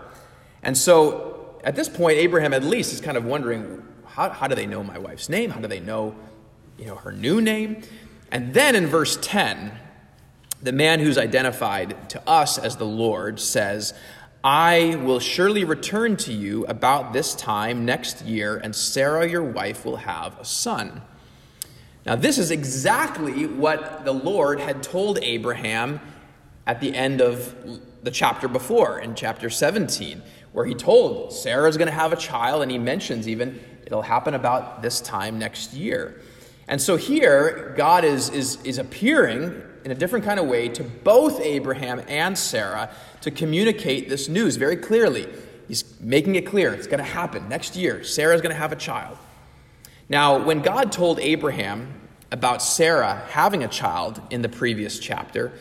And 0.64 0.78
so 0.78 1.60
at 1.64 1.75
this 1.75 1.90
point, 1.90 2.18
Abraham 2.18 2.54
at 2.54 2.64
least 2.64 2.94
is 2.94 3.02
kind 3.02 3.18
of 3.18 3.25
wondering 3.25 3.84
how, 4.06 4.30
how 4.30 4.48
do 4.48 4.56
they 4.56 4.66
know 4.66 4.84
my 4.84 4.98
wife's 4.98 5.30
name? 5.30 5.50
How 5.50 5.60
do 5.60 5.68
they 5.68 5.80
know, 5.80 6.16
you 6.78 6.86
know 6.86 6.96
her 6.96 7.12
new 7.12 7.42
name? 7.42 7.82
And 8.32 8.54
then 8.54 8.75
in 8.75 8.88
verse 8.88 9.18
10, 9.22 9.72
the 10.62 10.72
man 10.72 11.00
who's 11.00 11.18
identified 11.18 12.10
to 12.10 12.30
us 12.30 12.58
as 12.58 12.78
the 12.78 12.86
Lord 12.86 13.40
says, 13.40 13.94
I 14.44 14.96
will 15.04 15.20
surely 15.20 15.64
return 15.64 16.18
to 16.18 16.34
you 16.34 16.66
about 16.68 17.14
this 17.14 17.34
time 17.34 17.84
next 17.84 18.24
year, 18.24 18.58
and 18.58 18.75
Sarah, 18.75 19.28
your 19.28 19.44
wife, 19.44 19.86
will 19.86 19.96
have 19.98 20.40
a 20.40 20.46
son. 20.46 21.02
Now, 22.06 22.16
this 22.16 22.38
is 22.38 22.52
exactly 22.52 23.48
what 23.48 24.06
the 24.06 24.14
Lord 24.14 24.60
had 24.60 24.84
told 24.84 25.18
Abraham 25.24 26.00
at 26.68 26.82
the 26.82 26.96
end 26.96 27.22
of 27.22 27.56
the 28.04 28.12
chapter 28.12 28.48
before, 28.48 29.00
in 29.00 29.16
chapter 29.16 29.50
17, 29.50 30.22
where 30.54 30.66
he 30.66 30.74
told 30.74 31.34
Sarah's 31.34 31.78
going 31.78 31.88
to 31.88 31.94
have 31.94 32.14
a 32.14 32.18
child, 32.18 32.62
and 32.62 32.72
he 32.72 32.78
mentions 32.78 33.28
even 33.28 33.60
it'll 33.86 34.02
happen 34.02 34.34
about 34.34 34.82
this 34.82 35.02
time 35.02 35.38
next 35.38 35.74
year. 35.74 36.22
And 36.68 36.82
so 36.82 36.98
here, 36.98 37.74
God 37.78 38.04
is, 38.04 38.30
is, 38.30 38.62
is 38.64 38.80
appearing 38.80 39.62
in 39.84 39.92
a 39.92 39.96
different 39.96 40.26
kind 40.26 40.40
of 40.40 40.48
way 40.48 40.68
to 40.70 40.84
both 40.84 41.40
Abraham 41.40 42.02
and 42.08 42.36
Sarah 42.36 42.90
to 43.22 43.30
communicate 43.30 44.10
this 44.10 44.28
news 44.28 44.56
very 44.56 44.76
clearly. 44.76 45.28
He's 45.68 46.00
making 46.00 46.36
it 46.36 46.48
clear 46.48 46.74
it's 46.74 46.88
going 46.88 47.00
to 47.00 47.04
happen 47.04 47.48
next 47.50 47.76
year. 47.76 48.04
Sarah's 48.04 48.42
going 48.42 48.54
to 48.54 48.60
have 48.60 48.72
a 48.72 48.76
child. 48.76 49.18
Now, 50.10 50.44
when 50.44 50.62
God 50.62 50.92
told 50.92 51.20
Abraham 51.20 51.94
about 52.32 52.62
Sarah 52.62 53.24
having 53.30 53.64
a 53.64 53.68
child 53.68 54.22
in 54.32 54.42
the 54.42 54.50
previous 54.50 54.98
chapter, 54.98 55.54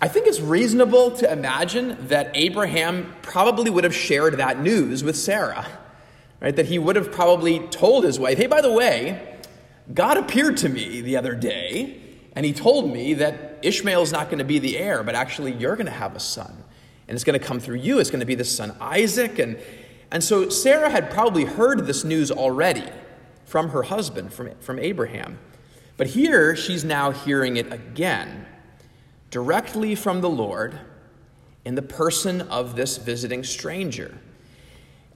I 0.00 0.08
think 0.08 0.26
it's 0.26 0.40
reasonable 0.40 1.12
to 1.12 1.32
imagine 1.32 2.08
that 2.08 2.30
Abraham 2.34 3.14
probably 3.22 3.70
would 3.70 3.84
have 3.84 3.94
shared 3.94 4.36
that 4.36 4.60
news 4.60 5.02
with 5.02 5.16
Sarah, 5.16 5.66
right? 6.40 6.54
That 6.54 6.66
he 6.66 6.78
would 6.78 6.96
have 6.96 7.10
probably 7.10 7.60
told 7.68 8.04
his 8.04 8.20
wife, 8.20 8.36
hey, 8.36 8.46
by 8.46 8.60
the 8.60 8.70
way, 8.70 9.38
God 9.92 10.18
appeared 10.18 10.58
to 10.58 10.68
me 10.68 11.00
the 11.00 11.16
other 11.16 11.34
day, 11.34 11.98
and 12.34 12.44
he 12.44 12.52
told 12.52 12.92
me 12.92 13.14
that 13.14 13.58
Ishmael's 13.62 14.12
not 14.12 14.26
going 14.26 14.38
to 14.38 14.44
be 14.44 14.58
the 14.58 14.76
heir, 14.76 15.02
but 15.02 15.14
actually 15.14 15.52
you're 15.52 15.76
going 15.76 15.86
to 15.86 15.92
have 15.92 16.14
a 16.14 16.20
son. 16.20 16.64
And 17.08 17.14
it's 17.14 17.24
going 17.24 17.38
to 17.38 17.44
come 17.44 17.58
through 17.58 17.76
you. 17.76 17.98
It's 17.98 18.10
going 18.10 18.20
to 18.20 18.26
be 18.26 18.34
the 18.34 18.44
son 18.44 18.76
Isaac. 18.80 19.38
And, 19.38 19.58
and 20.10 20.22
so 20.22 20.50
Sarah 20.50 20.90
had 20.90 21.10
probably 21.10 21.44
heard 21.44 21.86
this 21.86 22.04
news 22.04 22.30
already 22.30 22.84
from 23.46 23.70
her 23.70 23.84
husband, 23.84 24.34
from, 24.34 24.50
from 24.60 24.78
Abraham. 24.78 25.38
But 25.96 26.08
here 26.08 26.54
she's 26.54 26.84
now 26.84 27.12
hearing 27.12 27.56
it 27.56 27.72
again 27.72 28.44
directly 29.36 29.94
from 29.94 30.22
the 30.22 30.30
Lord 30.30 30.78
in 31.66 31.74
the 31.74 31.82
person 31.82 32.40
of 32.40 32.74
this 32.74 32.96
visiting 32.96 33.44
stranger. 33.44 34.16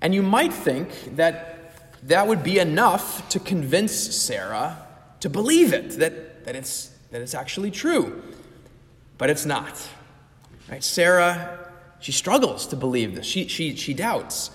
And 0.03 0.15
you 0.15 0.23
might 0.23 0.53
think 0.53 1.17
that 1.17 1.97
that 2.03 2.29
would 2.29 2.43
be 2.43 2.59
enough 2.59 3.27
to 3.31 3.41
convince 3.41 3.95
Sarah 3.95 4.87
to 5.21 5.31
believe 5.31 5.73
it, 5.73 5.93
that, 5.93 6.45
that, 6.45 6.55
it's, 6.55 6.91
that 7.11 7.23
it's 7.23 7.33
actually 7.33 7.71
true. 7.71 8.23
But 9.17 9.31
it's 9.31 9.47
not. 9.47 9.89
Right? 10.71 10.85
Sarah, 10.85 11.59
she 12.01 12.13
struggles 12.13 12.67
to 12.67 12.77
believe 12.77 13.15
this. 13.15 13.25
She, 13.25 13.49
she, 13.49 13.75
she 13.75 13.95
doubts. 13.95 14.51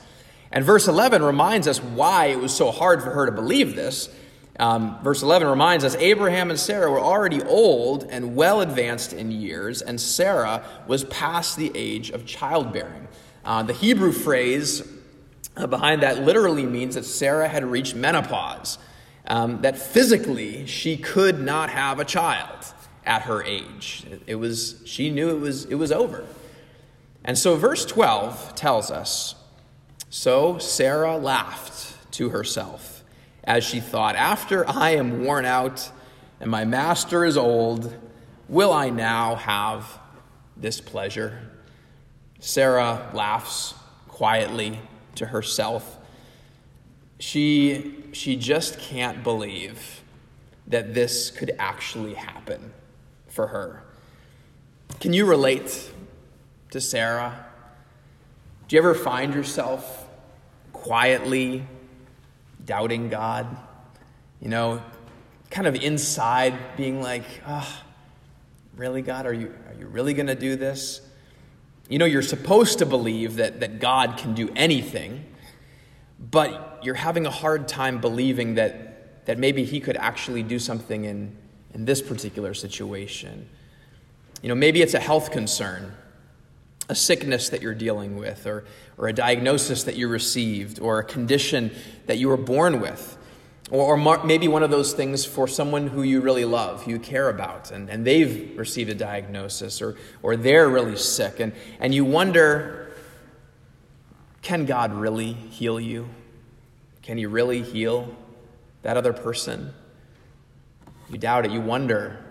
And 0.52 0.64
verse 0.64 0.88
11 0.88 1.24
reminds 1.24 1.68
us 1.68 1.82
why 1.82 2.28
it 2.28 2.40
was 2.40 2.56
so 2.56 2.70
hard 2.70 3.02
for 3.02 3.10
her 3.10 3.26
to 3.26 3.32
believe 3.32 3.76
this. 3.76 4.16
Um, 4.58 5.04
verse 5.04 5.22
11 5.22 5.48
reminds 5.48 5.84
us 5.84 5.96
Abraham 5.96 6.50
and 6.50 6.60
Sarah 6.60 6.90
were 6.90 7.00
already 7.00 7.42
old 7.44 8.06
and 8.10 8.36
well 8.36 8.62
advanced 8.62 9.12
in 9.12 9.32
years, 9.32 9.82
and 9.82 10.00
Sarah 10.00 10.64
was 10.88 11.04
past 11.06 11.58
the 11.58 11.72
age 11.76 12.10
of 12.10 12.26
childbearing. 12.26 13.08
Uh, 13.44 13.64
the 13.64 13.74
Hebrew 13.74 14.12
phrase 14.12 14.88
uh, 15.58 15.68
behind 15.68 16.04
that 16.04 16.24
literally 16.24 16.66
means 16.66 16.96
that 16.96 17.04
Sarah 17.04 17.50
had 17.50 17.66
reached 17.66 17.96
menopause, 17.96 18.78
um, 19.28 19.62
that 19.62 19.78
physically 19.78 20.66
she 20.68 20.98
could 20.98 21.40
not 21.40 21.70
have 21.70 22.00
a 22.00 22.06
child 22.06 22.74
at 23.06 23.24
her 23.24 23.44
age. 23.44 24.06
It, 24.10 24.22
it 24.28 24.36
was, 24.36 24.82
she 24.86 25.10
knew 25.10 25.36
it 25.36 25.40
was, 25.40 25.66
it 25.66 25.76
was 25.76 25.92
over. 25.92 26.26
And 27.26 27.38
so 27.38 27.56
verse 27.56 27.86
12 27.86 28.56
tells 28.56 28.90
us 28.90 29.36
So 30.10 30.60
Sarah 30.60 31.18
laughed 31.18 32.12
to 32.14 32.30
herself 32.30 32.95
as 33.46 33.64
she 33.64 33.80
thought, 33.80 34.16
After 34.16 34.68
I 34.68 34.92
am 34.92 35.24
worn 35.24 35.46
out 35.46 35.92
and 36.40 36.50
my 36.50 36.66
master 36.66 37.25
is 37.25 37.38
old, 37.38 37.94
will 38.50 38.74
I 38.74 38.90
now 38.90 39.36
have 39.36 40.00
this 40.58 40.82
pleasure? 40.82 41.52
Sarah 42.40 43.10
laughs 43.14 43.74
quietly 44.08 44.80
to 45.16 45.28
herself. 45.28 45.98
She, 47.20 48.04
she 48.12 48.36
just 48.36 48.80
can't 48.80 49.24
believe 49.24 50.04
that 50.68 50.94
this 50.94 51.32
could 51.32 51.52
actually 51.60 52.16
happen 52.16 52.74
for 53.28 53.48
her. 53.48 53.84
Can 55.00 55.14
you 55.14 55.25
relate 55.25 55.92
to 56.72 56.82
Sarah? 56.82 57.46
Do 58.68 58.75
you 58.75 58.82
ever 58.82 58.96
find 58.96 59.34
yourself 59.34 60.08
quietly 60.74 61.66
doubting 62.66 63.10
God, 63.10 63.46
you 64.42 64.50
know, 64.50 64.82
kind 65.50 65.68
of 65.68 65.76
inside 65.76 66.76
being 66.76 67.02
like, 67.02 67.24
oh, 67.48 67.82
really, 68.76 69.02
God, 69.02 69.26
are 69.26 69.34
you, 69.34 69.54
are 69.68 69.80
you 69.80 69.88
really 69.88 70.14
going 70.14 70.28
to 70.28 70.36
do 70.36 70.56
this? 70.56 71.02
You 71.88 72.00
know, 72.00 72.06
you're 72.06 72.22
supposed 72.22 72.80
to 72.80 72.86
believe 72.86 73.36
that, 73.36 73.60
that 73.60 73.80
God 73.80 74.18
can 74.18 74.34
do 74.34 74.50
anything, 74.56 75.26
but 76.20 76.80
you're 76.84 76.96
having 76.96 77.26
a 77.26 77.32
hard 77.32 77.68
time 77.68 78.02
believing 78.02 78.56
that, 78.56 79.26
that 79.26 79.38
maybe 79.38 79.64
He 79.64 79.80
could 79.80 79.98
actually 79.98 80.44
do 80.44 80.60
something 80.60 81.06
in, 81.06 81.36
in 81.74 81.86
this 81.86 82.02
particular 82.02 82.54
situation. 82.54 83.48
You 84.42 84.50
know, 84.50 84.56
maybe 84.56 84.82
it's 84.82 84.94
a 84.94 85.00
health 85.00 85.32
concern 85.32 85.94
a 86.89 86.96
sickness 86.96 87.50
that 87.50 87.62
you're 87.62 87.74
dealing 87.74 88.18
with, 88.18 88.46
or, 88.46 88.65
or 88.98 89.08
a 89.08 89.13
diagnosis 89.13 89.84
that 89.84 89.96
you 89.96 90.08
received, 90.08 90.80
or 90.80 91.00
a 91.00 91.04
condition 91.04 91.72
that 92.06 92.18
you 92.18 92.27
were 92.27 92.38
born 92.38 92.80
with, 92.80 93.18
or, 93.72 93.98
or 93.98 94.24
maybe 94.24 94.48
one 94.48 94.63
of 94.63 94.70
those 94.70 94.94
things 94.94 95.25
for 95.25 95.48
someone 95.48 95.88
who 95.88 96.04
you 96.04 96.22
really 96.22 96.46
love, 96.46 96.84
who 96.84 96.92
you 96.92 97.00
care 97.00 97.30
about, 97.30 97.72
and, 97.72 97.89
and 97.89 98.06
they've 98.06 98.58
received 98.58 98.89
a 98.89 98.96
diagnosis, 98.96 99.82
or, 99.82 99.96
or 100.22 100.36
they're 100.36 100.70
really 100.70 100.98
sick, 100.98 101.39
and, 101.39 101.54
and 101.80 101.94
you 101.94 102.06
wonder 102.06 102.82
can 104.46 104.68
God 104.68 104.94
really 104.94 105.34
heal 105.34 105.80
you? 105.80 106.08
Can 107.01 107.18
He 107.18 107.25
really 107.25 107.63
heal 107.63 108.15
that 108.84 108.96
other 108.96 109.12
person? 109.12 109.74
You 111.10 111.18
doubt 111.18 111.46
it, 111.46 111.51
you 111.51 111.60
wonder. 111.60 112.24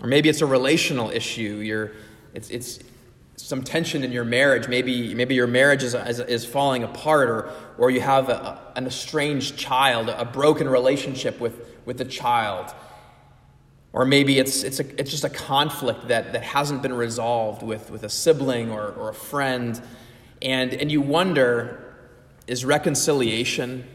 Or 0.00 0.08
maybe 0.08 0.30
it's 0.30 0.40
a 0.40 0.46
relational 0.46 1.10
issue. 1.10 1.56
You're, 1.56 1.92
it's, 2.32 2.48
it's, 2.48 2.78
some 3.36 3.62
tension 3.62 4.04
in 4.04 4.12
your 4.12 4.24
marriage. 4.24 4.68
Maybe, 4.68 5.14
maybe 5.14 5.34
your 5.34 5.46
marriage 5.46 5.82
is, 5.82 5.94
is, 5.94 6.20
is 6.20 6.44
falling 6.44 6.84
apart, 6.84 7.28
or, 7.28 7.50
or 7.78 7.90
you 7.90 8.00
have 8.00 8.28
a, 8.28 8.60
an 8.76 8.86
estranged 8.86 9.56
child, 9.56 10.08
a 10.08 10.24
broken 10.24 10.68
relationship 10.68 11.40
with, 11.40 11.68
with 11.84 11.98
the 11.98 12.04
child. 12.04 12.72
Or 13.92 14.04
maybe 14.04 14.38
it's, 14.38 14.62
it's, 14.62 14.80
a, 14.80 15.00
it's 15.00 15.10
just 15.10 15.24
a 15.24 15.30
conflict 15.30 16.08
that, 16.08 16.32
that 16.32 16.42
hasn't 16.42 16.82
been 16.82 16.94
resolved 16.94 17.62
with, 17.62 17.90
with 17.90 18.02
a 18.02 18.08
sibling 18.08 18.70
or, 18.70 18.88
or 18.92 19.10
a 19.10 19.14
friend. 19.14 19.80
And, 20.42 20.74
and 20.74 20.90
you 20.90 21.00
wonder 21.00 21.80
is 22.46 22.64
reconciliation 22.64 23.86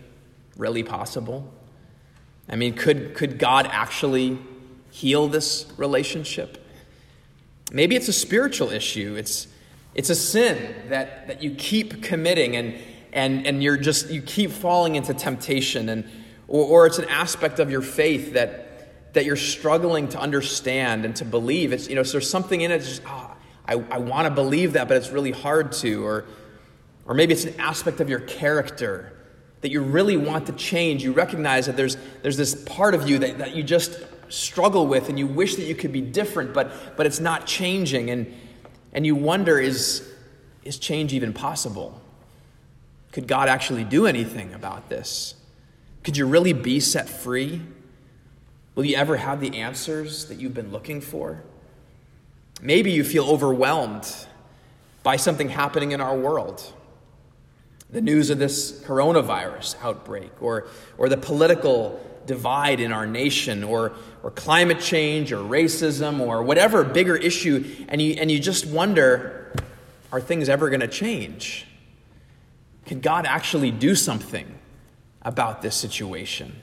really 0.57 0.83
possible? 0.83 1.51
I 2.49 2.55
mean, 2.55 2.73
could, 2.73 3.13
could 3.13 3.37
God 3.37 3.67
actually 3.71 4.39
heal 4.89 5.27
this 5.27 5.71
relationship? 5.77 6.65
Maybe 7.71 7.95
it's 7.95 8.07
a 8.07 8.13
spiritual 8.13 8.71
issue. 8.71 9.15
It's, 9.15 9.47
it's 9.95 10.09
a 10.09 10.15
sin 10.15 10.89
that, 10.89 11.27
that 11.27 11.43
you 11.43 11.51
keep 11.51 12.03
committing 12.03 12.55
and, 12.55 12.75
and, 13.13 13.45
and 13.45 13.63
you're 13.63 13.77
just, 13.77 14.09
you 14.09 14.21
keep 14.21 14.51
falling 14.51 14.95
into 14.95 15.13
temptation. 15.13 15.89
And, 15.89 16.09
or, 16.47 16.65
or 16.65 16.87
it's 16.87 16.99
an 16.99 17.09
aspect 17.09 17.59
of 17.59 17.69
your 17.69 17.81
faith 17.81 18.33
that, 18.33 19.13
that 19.13 19.25
you're 19.25 19.35
struggling 19.35 20.07
to 20.09 20.19
understand 20.19 21.05
and 21.05 21.15
to 21.17 21.25
believe. 21.25 21.73
It's, 21.73 21.87
you 21.87 21.95
know, 21.95 22.03
so 22.03 22.13
there's 22.13 22.29
something 22.29 22.61
in 22.61 22.71
it, 22.71 22.79
just, 22.79 23.01
oh, 23.05 23.35
I, 23.67 23.73
I 23.73 23.97
want 23.99 24.27
to 24.27 24.33
believe 24.33 24.73
that, 24.73 24.87
but 24.87 24.97
it's 24.97 25.09
really 25.11 25.31
hard 25.31 25.71
to. 25.73 26.05
Or, 26.05 26.25
or 27.05 27.13
maybe 27.13 27.33
it's 27.33 27.45
an 27.45 27.59
aspect 27.59 27.99
of 27.99 28.09
your 28.09 28.19
character 28.19 29.13
that 29.61 29.71
you 29.71 29.81
really 29.81 30.17
want 30.17 30.45
to 30.47 30.53
change. 30.53 31.03
You 31.03 31.11
recognize 31.11 31.65
that 31.65 31.75
there's, 31.75 31.97
there's 32.21 32.37
this 32.37 32.55
part 32.63 32.95
of 32.95 33.09
you 33.09 33.19
that, 33.19 33.39
that 33.39 33.55
you 33.55 33.63
just 33.63 33.99
struggle 34.29 34.87
with 34.87 35.09
and 35.09 35.19
you 35.19 35.27
wish 35.27 35.55
that 35.55 35.63
you 35.63 35.75
could 35.75 35.91
be 35.91 36.01
different, 36.01 36.53
but, 36.53 36.95
but 36.95 37.05
it's 37.05 37.19
not 37.19 37.45
changing. 37.45 38.09
And, 38.09 38.33
and 38.93 39.05
you 39.05 39.15
wonder 39.15 39.59
is, 39.59 40.07
is 40.63 40.77
change 40.77 41.13
even 41.13 41.33
possible? 41.33 42.01
Could 43.11 43.27
God 43.27 43.49
actually 43.49 43.83
do 43.83 44.05
anything 44.05 44.53
about 44.53 44.89
this? 44.89 45.35
Could 46.03 46.15
you 46.15 46.25
really 46.25 46.53
be 46.53 46.79
set 46.79 47.09
free? 47.09 47.61
Will 48.75 48.85
you 48.85 48.95
ever 48.95 49.17
have 49.17 49.41
the 49.41 49.57
answers 49.57 50.25
that 50.25 50.39
you've 50.39 50.53
been 50.53 50.71
looking 50.71 51.01
for? 51.01 51.43
Maybe 52.61 52.91
you 52.91 53.03
feel 53.03 53.25
overwhelmed 53.25 54.27
by 55.03 55.15
something 55.15 55.49
happening 55.49 55.91
in 55.91 56.01
our 56.01 56.15
world. 56.15 56.73
The 57.89 58.01
news 58.01 58.29
of 58.29 58.37
this 58.37 58.81
coronavirus 58.83 59.75
outbreak, 59.81 60.31
or, 60.41 60.67
or 60.97 61.09
the 61.09 61.17
political 61.17 61.99
divide 62.29 62.79
in 62.79 62.93
our 62.93 63.07
nation 63.07 63.63
or, 63.63 63.91
or 64.21 64.29
climate 64.29 64.79
change 64.79 65.33
or 65.33 65.37
racism 65.37 66.19
or 66.19 66.43
whatever 66.43 66.83
bigger 66.83 67.15
issue, 67.15 67.65
and 67.87 67.99
you, 67.99 68.13
and 68.13 68.29
you 68.29 68.39
just 68.39 68.67
wonder 68.67 69.51
are 70.11 70.21
things 70.21 70.47
ever 70.47 70.69
going 70.69 70.79
to 70.79 70.87
change? 70.87 71.65
Can 72.85 72.99
God 72.99 73.25
actually 73.25 73.71
do 73.71 73.95
something 73.95 74.47
about 75.23 75.63
this 75.63 75.75
situation? 75.75 76.55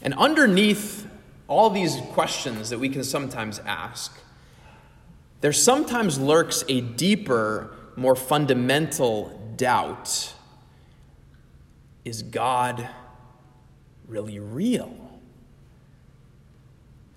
And 0.00 0.14
underneath 0.14 1.06
all 1.48 1.68
these 1.68 1.96
questions 2.12 2.70
that 2.70 2.78
we 2.78 2.88
can 2.88 3.04
sometimes 3.04 3.58
ask, 3.60 4.18
there 5.42 5.52
sometimes 5.52 6.18
lurks 6.18 6.64
a 6.68 6.80
deeper, 6.80 7.74
more 7.94 8.16
fundamental 8.16 9.38
doubt 9.56 10.32
Is 12.04 12.22
God 12.22 12.88
really 14.08 14.38
real? 14.38 14.94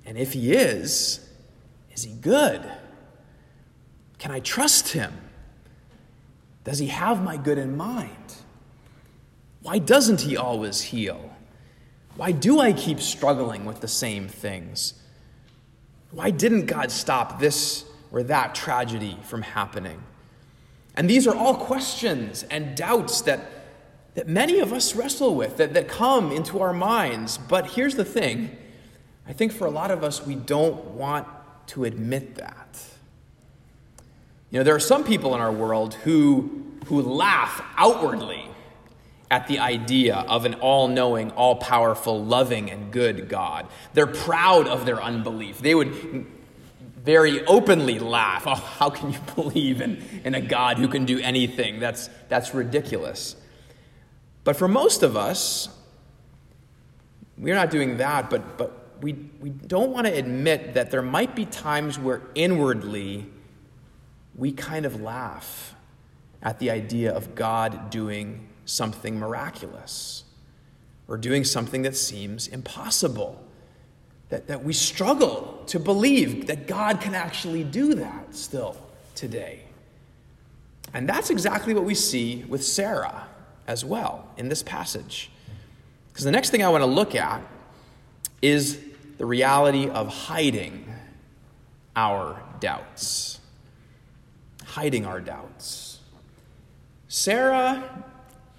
And 0.06 0.18
if 0.18 0.34
he 0.34 0.54
is, 0.54 1.28
is 1.94 2.04
he 2.04 2.14
good? 2.14 2.62
Can 4.18 4.32
I 4.32 4.40
trust 4.40 4.90
him? 4.90 5.14
Does 6.64 6.80
he 6.80 6.88
have 6.88 7.24
my 7.24 7.38
good 7.38 7.58
in 7.58 7.78
mind? 7.78 8.36
Why 9.62 9.78
doesn't 9.78 10.22
he 10.22 10.38
always 10.38 10.82
heal? 10.82 11.34
Why 12.16 12.32
do 12.32 12.60
I 12.60 12.74
keep 12.74 13.00
struggling 13.00 13.66
with 13.66 13.82
the 13.82 13.88
same 13.88 14.28
things? 14.28 14.94
Why 16.12 16.32
didn't 16.32 16.66
God 16.66 16.92
stop 16.92 17.40
this 17.40 17.86
or 18.12 18.24
that 18.24 18.56
tragedy 18.56 19.18
from 19.24 19.42
happening? 19.42 20.02
And 20.96 21.10
these 21.10 21.28
are 21.28 21.36
all 21.36 21.56
questions 21.56 22.44
and 22.44 22.76
doubts 22.76 23.22
that, 23.22 23.40
that 24.16 24.28
many 24.28 24.60
of 24.60 24.74
us 24.74 24.96
wrestle 24.96 25.36
with, 25.36 25.58
that, 25.58 25.74
that 25.74 25.88
come 25.88 26.32
into 26.32 26.60
our 26.60 26.74
minds. 26.74 27.38
But 27.38 27.68
here's 27.68 27.96
the 27.96 28.06
thing 28.06 28.56
I 29.28 29.34
think 29.34 29.52
for 29.52 29.68
a 29.68 29.72
lot 29.72 29.92
of 29.92 30.04
us, 30.04 30.26
we 30.26 30.36
don't 30.36 30.84
want 30.92 31.28
to 31.68 31.86
admit 31.86 32.36
that. 32.36 32.84
You 34.50 34.60
know, 34.60 34.64
there 34.64 34.76
are 34.76 34.80
some 34.80 35.04
people 35.04 35.36
in 35.36 35.42
our 35.42 35.52
world 35.52 35.94
who, 35.94 36.66
who 36.86 37.02
laugh 37.02 37.64
outwardly 37.78 38.44
at 39.30 39.48
the 39.48 39.60
idea 39.60 40.16
of 40.16 40.46
an 40.46 40.56
all 40.56 40.88
knowing, 40.88 41.30
all 41.32 41.56
powerful, 41.58 42.24
loving, 42.24 42.72
and 42.72 42.92
good 42.92 43.30
God. 43.30 43.68
They're 43.94 44.08
proud 44.08 44.68
of 44.68 44.88
their 44.88 45.02
unbelief. 45.02 45.60
They 45.60 45.76
would 45.76 46.26
very 47.04 47.46
openly 47.46 48.00
laugh. 48.00 48.44
Oh, 48.48 48.56
how 48.56 48.90
can 48.90 49.12
you 49.12 49.20
believe 49.36 49.82
in, 49.82 50.04
in 50.24 50.34
a 50.34 50.42
God 50.42 50.78
who 50.78 50.88
can 50.88 51.06
do 51.06 51.20
anything? 51.20 51.80
That's, 51.80 52.10
that's 52.28 52.56
ridiculous. 52.56 53.36
But 54.44 54.56
for 54.56 54.68
most 54.68 55.04
of 55.04 55.18
us, 55.18 55.70
we're 57.38 57.56
not 57.56 57.72
doing 57.72 57.98
that, 57.98 58.30
but, 58.30 58.58
but 58.58 59.02
we, 59.02 59.14
we 59.40 59.50
don't 59.50 59.92
want 59.92 60.08
to 60.08 60.14
admit 60.14 60.74
that 60.74 60.92
there 60.92 61.02
might 61.02 61.36
be 61.36 61.46
times 61.46 61.98
where 61.98 62.22
inwardly 62.36 63.28
we 64.36 64.52
kind 64.52 64.86
of 64.86 65.02
laugh 65.02 65.76
at 66.42 66.60
the 66.60 66.72
idea 66.72 67.14
of 67.14 67.36
God 67.36 67.90
doing 67.90 68.48
something 68.66 69.18
miraculous 69.18 70.24
or 71.08 71.18
doing 71.18 71.44
something 71.44 71.82
that 71.82 71.96
seems 71.96 72.48
impossible. 72.48 73.44
That, 74.30 74.48
that 74.48 74.64
we 74.64 74.74
struggle 74.74 75.64
to 75.68 75.80
believe 75.80 76.46
that 76.48 76.68
God 76.68 77.02
can 77.02 77.16
actually 77.16 77.64
do 77.64 77.96
that 77.96 78.36
still 78.36 78.78
today. 79.16 79.64
And 80.94 81.10
that's 81.10 81.32
exactly 81.32 81.74
what 81.74 81.84
we 81.84 81.96
see 81.96 82.46
with 82.48 82.64
Sarah 82.64 83.28
as 83.70 83.86
well 83.86 84.28
in 84.36 84.50
this 84.50 84.64
passage. 84.64 85.30
Because 86.12 86.26
the 86.26 86.32
next 86.32 86.50
thing 86.50 86.64
I 86.64 86.70
want 86.70 86.82
to 86.82 86.88
look 86.88 87.14
at 87.14 87.44
is 88.42 88.80
the 89.20 89.28
reality 89.28 89.88
of 89.88 90.08
hiding 90.08 90.92
our 91.96 92.42
doubts. 92.60 93.40
Hiding 94.66 95.06
our 95.06 95.22
doubts. 95.22 96.00
Sarah 97.10 98.04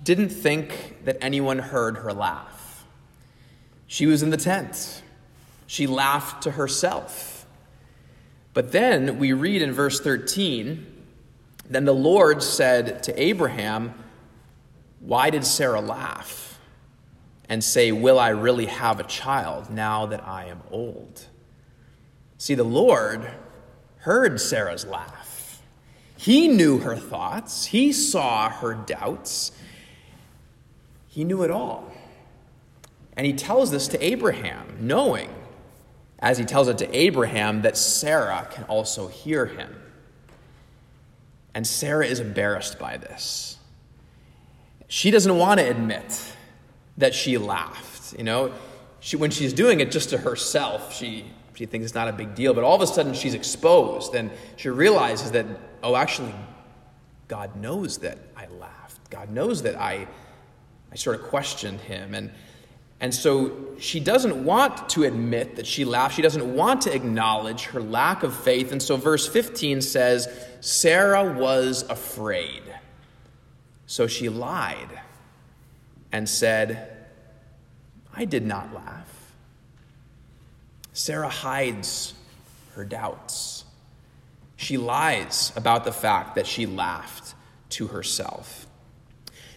didn't 0.04 0.28
think 0.28 1.04
that 1.04 1.16
anyone 1.20 1.58
heard 1.58 1.96
her 1.98 2.12
laugh. 2.12 2.84
She 3.88 4.06
was 4.06 4.22
in 4.22 4.30
the 4.30 4.36
tent. 4.36 5.02
She 5.66 5.88
laughed 5.88 6.44
to 6.44 6.52
herself. 6.52 7.46
But 8.54 8.70
then 8.70 9.18
we 9.18 9.32
read 9.32 9.60
in 9.60 9.72
verse 9.72 10.00
13 10.00 10.86
Then 11.68 11.84
the 11.84 11.94
Lord 11.94 12.44
said 12.44 13.02
to 13.04 13.20
Abraham, 13.20 13.94
Why 15.00 15.30
did 15.30 15.44
Sarah 15.44 15.80
laugh 15.80 16.58
and 17.48 17.64
say, 17.64 17.90
Will 17.90 18.18
I 18.18 18.28
really 18.28 18.66
have 18.66 19.00
a 19.00 19.04
child 19.04 19.70
now 19.70 20.06
that 20.06 20.26
I 20.26 20.44
am 20.46 20.60
old? 20.70 21.26
See, 22.38 22.54
the 22.54 22.64
Lord 22.64 23.28
heard 23.98 24.40
Sarah's 24.40 24.86
laugh. 24.86 25.62
He 26.16 26.48
knew 26.48 26.78
her 26.78 26.96
thoughts, 26.96 27.66
he 27.66 27.92
saw 27.92 28.50
her 28.50 28.74
doubts, 28.74 29.52
he 31.08 31.24
knew 31.24 31.42
it 31.42 31.50
all. 31.50 31.90
And 33.16 33.26
he 33.26 33.32
tells 33.32 33.70
this 33.70 33.88
to 33.88 34.04
Abraham, 34.04 34.76
knowing, 34.80 35.30
as 36.18 36.38
he 36.38 36.44
tells 36.44 36.68
it 36.68 36.78
to 36.78 36.96
Abraham, 36.96 37.62
that 37.62 37.76
Sarah 37.76 38.48
can 38.50 38.64
also 38.64 39.08
hear 39.08 39.46
him. 39.46 39.74
And 41.54 41.66
Sarah 41.66 42.06
is 42.06 42.20
embarrassed 42.20 42.78
by 42.78 42.96
this. 42.96 43.58
She 44.90 45.10
doesn't 45.10 45.38
want 45.38 45.60
to 45.60 45.66
admit 45.66 46.34
that 46.98 47.14
she 47.14 47.38
laughed. 47.38 48.12
You 48.18 48.24
know, 48.24 48.52
she, 49.00 49.16
when 49.16 49.30
she's 49.30 49.54
doing 49.54 49.80
it 49.80 49.90
just 49.90 50.10
to 50.10 50.18
herself, 50.18 50.94
she, 50.94 51.24
she 51.54 51.64
thinks 51.64 51.86
it's 51.86 51.94
not 51.94 52.08
a 52.08 52.12
big 52.12 52.34
deal. 52.34 52.52
But 52.52 52.64
all 52.64 52.74
of 52.74 52.82
a 52.82 52.86
sudden, 52.86 53.14
she's 53.14 53.32
exposed, 53.34 54.14
and 54.14 54.30
she 54.56 54.68
realizes 54.68 55.30
that, 55.30 55.46
oh, 55.82 55.96
actually, 55.96 56.34
God 57.28 57.56
knows 57.56 57.98
that 57.98 58.18
I 58.36 58.48
laughed. 58.48 59.08
God 59.08 59.30
knows 59.30 59.62
that 59.62 59.80
I 59.80 60.06
I 60.92 60.96
sort 60.96 61.20
of 61.20 61.26
questioned 61.28 61.80
him. 61.80 62.14
And, 62.14 62.30
and 63.00 63.14
so 63.14 63.52
she 63.78 64.00
doesn't 64.00 64.44
want 64.44 64.88
to 64.90 65.04
admit 65.04 65.56
that 65.56 65.66
she 65.66 65.84
laughed. 65.84 66.16
She 66.16 66.22
doesn't 66.22 66.54
want 66.54 66.82
to 66.82 66.94
acknowledge 66.94 67.66
her 67.66 67.80
lack 67.80 68.22
of 68.22 68.34
faith. 68.34 68.72
And 68.72 68.82
so 68.82 68.96
verse 68.96 69.28
15 69.28 69.82
says 69.82 70.28
Sarah 70.60 71.32
was 71.32 71.82
afraid. 71.88 72.62
So 73.90 74.06
she 74.06 74.28
lied 74.28 75.00
and 76.12 76.28
said, 76.28 76.96
I 78.14 78.24
did 78.24 78.46
not 78.46 78.72
laugh. 78.72 79.34
Sarah 80.92 81.28
hides 81.28 82.14
her 82.76 82.84
doubts. 82.84 83.64
She 84.54 84.76
lies 84.76 85.52
about 85.56 85.82
the 85.82 85.90
fact 85.90 86.36
that 86.36 86.46
she 86.46 86.66
laughed 86.66 87.34
to 87.70 87.88
herself. 87.88 88.68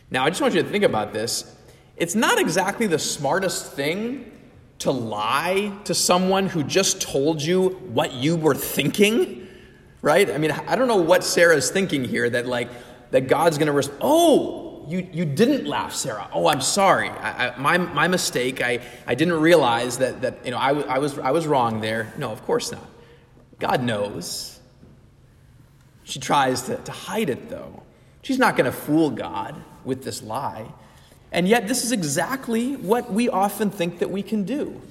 Now, 0.10 0.26
I 0.26 0.30
just 0.30 0.41
want 0.41 0.56
you 0.56 0.63
to 0.63 0.67
think 0.67 0.84
about 0.84 1.13
this. 1.13 1.56
It's 1.96 2.15
not 2.15 2.39
exactly 2.39 2.88
the 2.88 2.98
smartest 2.98 3.74
thing 3.74 4.32
to 4.80 4.89
lie 4.89 5.72
to 5.84 5.93
someone 5.93 6.48
who 6.48 6.63
just 6.63 7.04
told 7.04 7.39
you 7.39 7.69
what 7.69 8.13
you 8.13 8.36
were 8.36 8.56
thinking, 8.56 9.48
right? 10.02 10.28
I 10.28 10.39
mean, 10.39 10.50
I 10.50 10.76
don't 10.76 10.88
know 10.88 10.96
what 10.96 11.24
Sarah's 11.24 11.69
thinking 11.69 12.04
here 12.04 12.28
that, 12.32 12.48
like, 12.48 12.69
that 13.13 13.28
God's 13.28 13.60
going 13.60 13.67
to 13.67 13.73
respond. 13.73 13.99
Oh, 14.02 14.86
you, 14.88 15.08
you 15.13 15.23
didn't 15.23 15.65
laugh, 15.65 15.93
Sarah. 15.93 16.28
Oh, 16.34 16.47
I'm 16.47 16.62
sorry. 16.62 17.10
I, 17.10 17.49
I, 17.49 17.58
my, 17.58 17.78
my 17.78 18.08
mistake. 18.08 18.60
I, 18.60 18.80
I 19.06 19.13
didn't 19.13 19.39
realize 19.39 19.99
that, 19.99 20.23
that 20.23 20.43
you 20.43 20.49
know, 20.49 20.58
I, 20.58 20.71
I, 20.82 20.97
was, 20.97 21.19
I 21.19 21.30
was 21.30 21.45
wrong 21.45 21.80
there. 21.80 22.12
No, 22.17 22.32
of 22.32 22.43
course 22.43 22.71
not. 22.71 22.89
God 23.60 23.84
knows. 23.84 24.60
She 26.04 26.19
tries 26.19 26.63
to, 26.63 26.78
to 26.78 26.91
hide 26.91 27.30
it, 27.30 27.49
though. 27.49 27.84
She's 28.23 28.39
not 28.39 28.58
going 28.58 28.65
to 28.65 28.76
fool 28.76 29.12
God 29.12 29.56
with 29.86 30.04
this 30.04 30.23
lie. 30.23 30.65
And 31.32 31.47
yet, 31.47 31.67
this 31.67 31.84
is 31.84 31.91
exactly 31.91 32.76
what 32.76 33.13
we 33.13 33.30
often 33.30 33.69
think 33.69 33.99
that 33.99 34.10
we 34.10 34.23
can 34.23 34.43
do. 34.43 34.82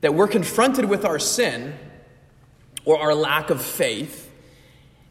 That 0.00 0.14
we're 0.14 0.28
confronted 0.28 0.84
with 0.84 1.04
our 1.04 1.18
sin 1.18 1.74
or 2.84 3.00
our 3.00 3.14
lack 3.16 3.50
of 3.50 3.60
faith, 3.60 4.25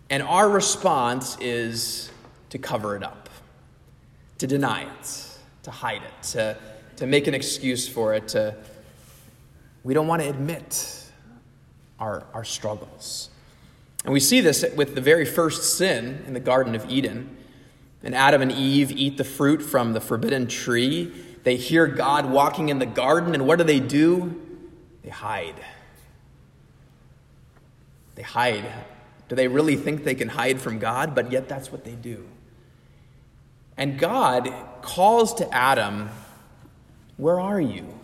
and 0.09 0.21
our 0.23 0.49
response 0.49 1.37
is 1.39 2.11
to 2.49 2.57
cover 2.57 2.95
it 2.95 3.03
up, 3.03 3.29
to 4.37 4.47
deny 4.47 4.83
it, 4.83 5.27
to 5.63 5.71
hide 5.71 6.01
it, 6.03 6.23
to, 6.27 6.57
to 6.97 7.07
make 7.07 7.27
an 7.27 7.33
excuse 7.33 7.87
for 7.87 8.13
it. 8.13 8.27
To, 8.29 8.55
we 9.83 9.93
don't 9.93 10.07
want 10.07 10.21
to 10.21 10.29
admit 10.29 11.03
our, 11.99 12.23
our 12.33 12.43
struggles. 12.43 13.29
And 14.03 14.13
we 14.13 14.19
see 14.19 14.41
this 14.41 14.63
with 14.75 14.93
the 14.93 15.01
very 15.01 15.25
first 15.25 15.77
sin 15.77 16.23
in 16.27 16.33
the 16.33 16.39
Garden 16.39 16.75
of 16.75 16.89
Eden 16.89 17.35
and 18.05 18.13
Adam 18.13 18.43
and 18.43 18.51
Eve 18.51 18.91
eat 18.91 19.17
the 19.17 19.23
fruit 19.23 19.63
from 19.63 19.93
the 19.93 19.99
forbidden 19.99 20.45
tree. 20.45 21.11
They 21.43 21.55
hear 21.55 21.87
God 21.87 22.29
walking 22.29 22.69
in 22.69 22.77
the 22.77 22.85
garden, 22.85 23.33
and 23.33 23.47
what 23.47 23.57
do 23.57 23.63
they 23.63 23.79
do? 23.79 24.39
They 25.03 25.09
hide. 25.09 25.55
They 28.13 28.21
hide. 28.21 28.71
Do 29.27 29.35
they 29.35 29.47
really 29.47 29.75
think 29.75 30.03
they 30.03 30.15
can 30.15 30.29
hide 30.29 30.61
from 30.61 30.79
God? 30.79 31.15
But 31.15 31.31
yet 31.31 31.47
that's 31.49 31.71
what 31.71 31.83
they 31.83 31.95
do. 31.95 32.27
And 33.77 33.99
God 33.99 34.51
calls 34.81 35.33
to 35.35 35.53
Adam, 35.53 36.09
Where 37.17 37.39
are 37.39 37.61
you? 37.61 37.99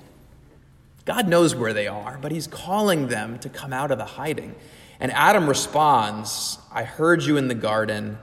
God 1.06 1.28
knows 1.28 1.56
where 1.56 1.74
they 1.74 1.88
are, 1.88 2.20
but 2.22 2.32
he's 2.32 2.48
calling 2.48 3.08
them 3.08 3.40
to 3.40 3.50
come 3.50 3.74
out 3.74 3.92
of 3.92 3.98
the 3.98 4.06
hiding. 4.06 4.56
And 5.00 5.12
Adam 5.12 5.48
responds, 5.48 6.60
I 6.72 6.84
heard 6.84 7.24
you 7.24 7.38
in 7.38 7.48
the 7.48 7.56
garden 7.56 8.20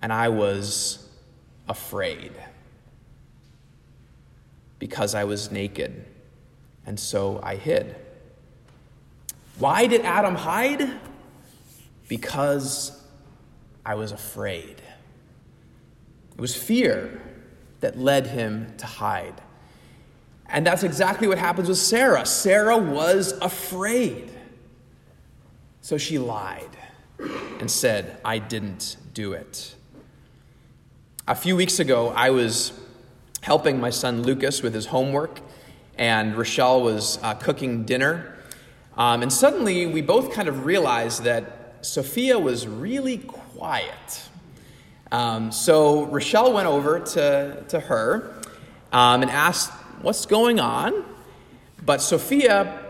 and 0.00 0.12
I 0.12 0.28
was 0.28 1.06
afraid 1.68 2.32
because 4.78 5.14
I 5.14 5.24
was 5.24 5.50
naked, 5.50 6.04
and 6.86 6.98
so 6.98 7.40
I 7.42 7.56
hid. 7.56 7.96
Why 9.58 9.86
did 9.86 10.02
Adam 10.02 10.36
hide? 10.36 10.88
Because 12.08 13.00
I 13.84 13.94
was 13.94 14.12
afraid. 14.12 14.82
It 16.32 16.40
was 16.40 16.56
fear 16.56 17.22
that 17.80 17.98
led 17.98 18.26
him 18.26 18.74
to 18.78 18.86
hide. 18.86 19.40
And 20.46 20.66
that's 20.66 20.82
exactly 20.82 21.28
what 21.28 21.38
happens 21.38 21.68
with 21.68 21.78
Sarah. 21.78 22.24
Sarah 22.24 22.78
was 22.78 23.32
afraid. 23.40 24.30
So 25.80 25.98
she 25.98 26.18
lied 26.18 26.76
and 27.60 27.70
said, 27.70 28.18
I 28.24 28.38
didn't 28.38 28.96
do 29.12 29.32
it. 29.32 29.74
A 31.26 31.34
few 31.34 31.56
weeks 31.56 31.78
ago, 31.78 32.08
I 32.10 32.30
was 32.30 32.72
helping 33.42 33.80
my 33.80 33.90
son 33.90 34.22
Lucas 34.22 34.62
with 34.62 34.74
his 34.74 34.86
homework, 34.86 35.40
and 35.96 36.36
Rochelle 36.36 36.82
was 36.82 37.18
uh, 37.22 37.34
cooking 37.34 37.84
dinner. 37.84 38.36
Um, 38.96 39.22
and 39.22 39.32
suddenly, 39.32 39.86
we 39.86 40.00
both 40.00 40.32
kind 40.32 40.48
of 40.48 40.64
realized 40.64 41.24
that 41.24 41.57
Sophia 41.80 42.38
was 42.38 42.66
really 42.66 43.18
quiet. 43.18 44.28
Um, 45.10 45.52
so 45.52 46.04
Rochelle 46.06 46.52
went 46.52 46.66
over 46.66 47.00
to, 47.00 47.64
to 47.68 47.80
her 47.80 48.34
um, 48.92 49.22
and 49.22 49.30
asked, 49.30 49.72
What's 50.02 50.26
going 50.26 50.60
on? 50.60 51.04
But 51.84 52.00
Sophia 52.00 52.84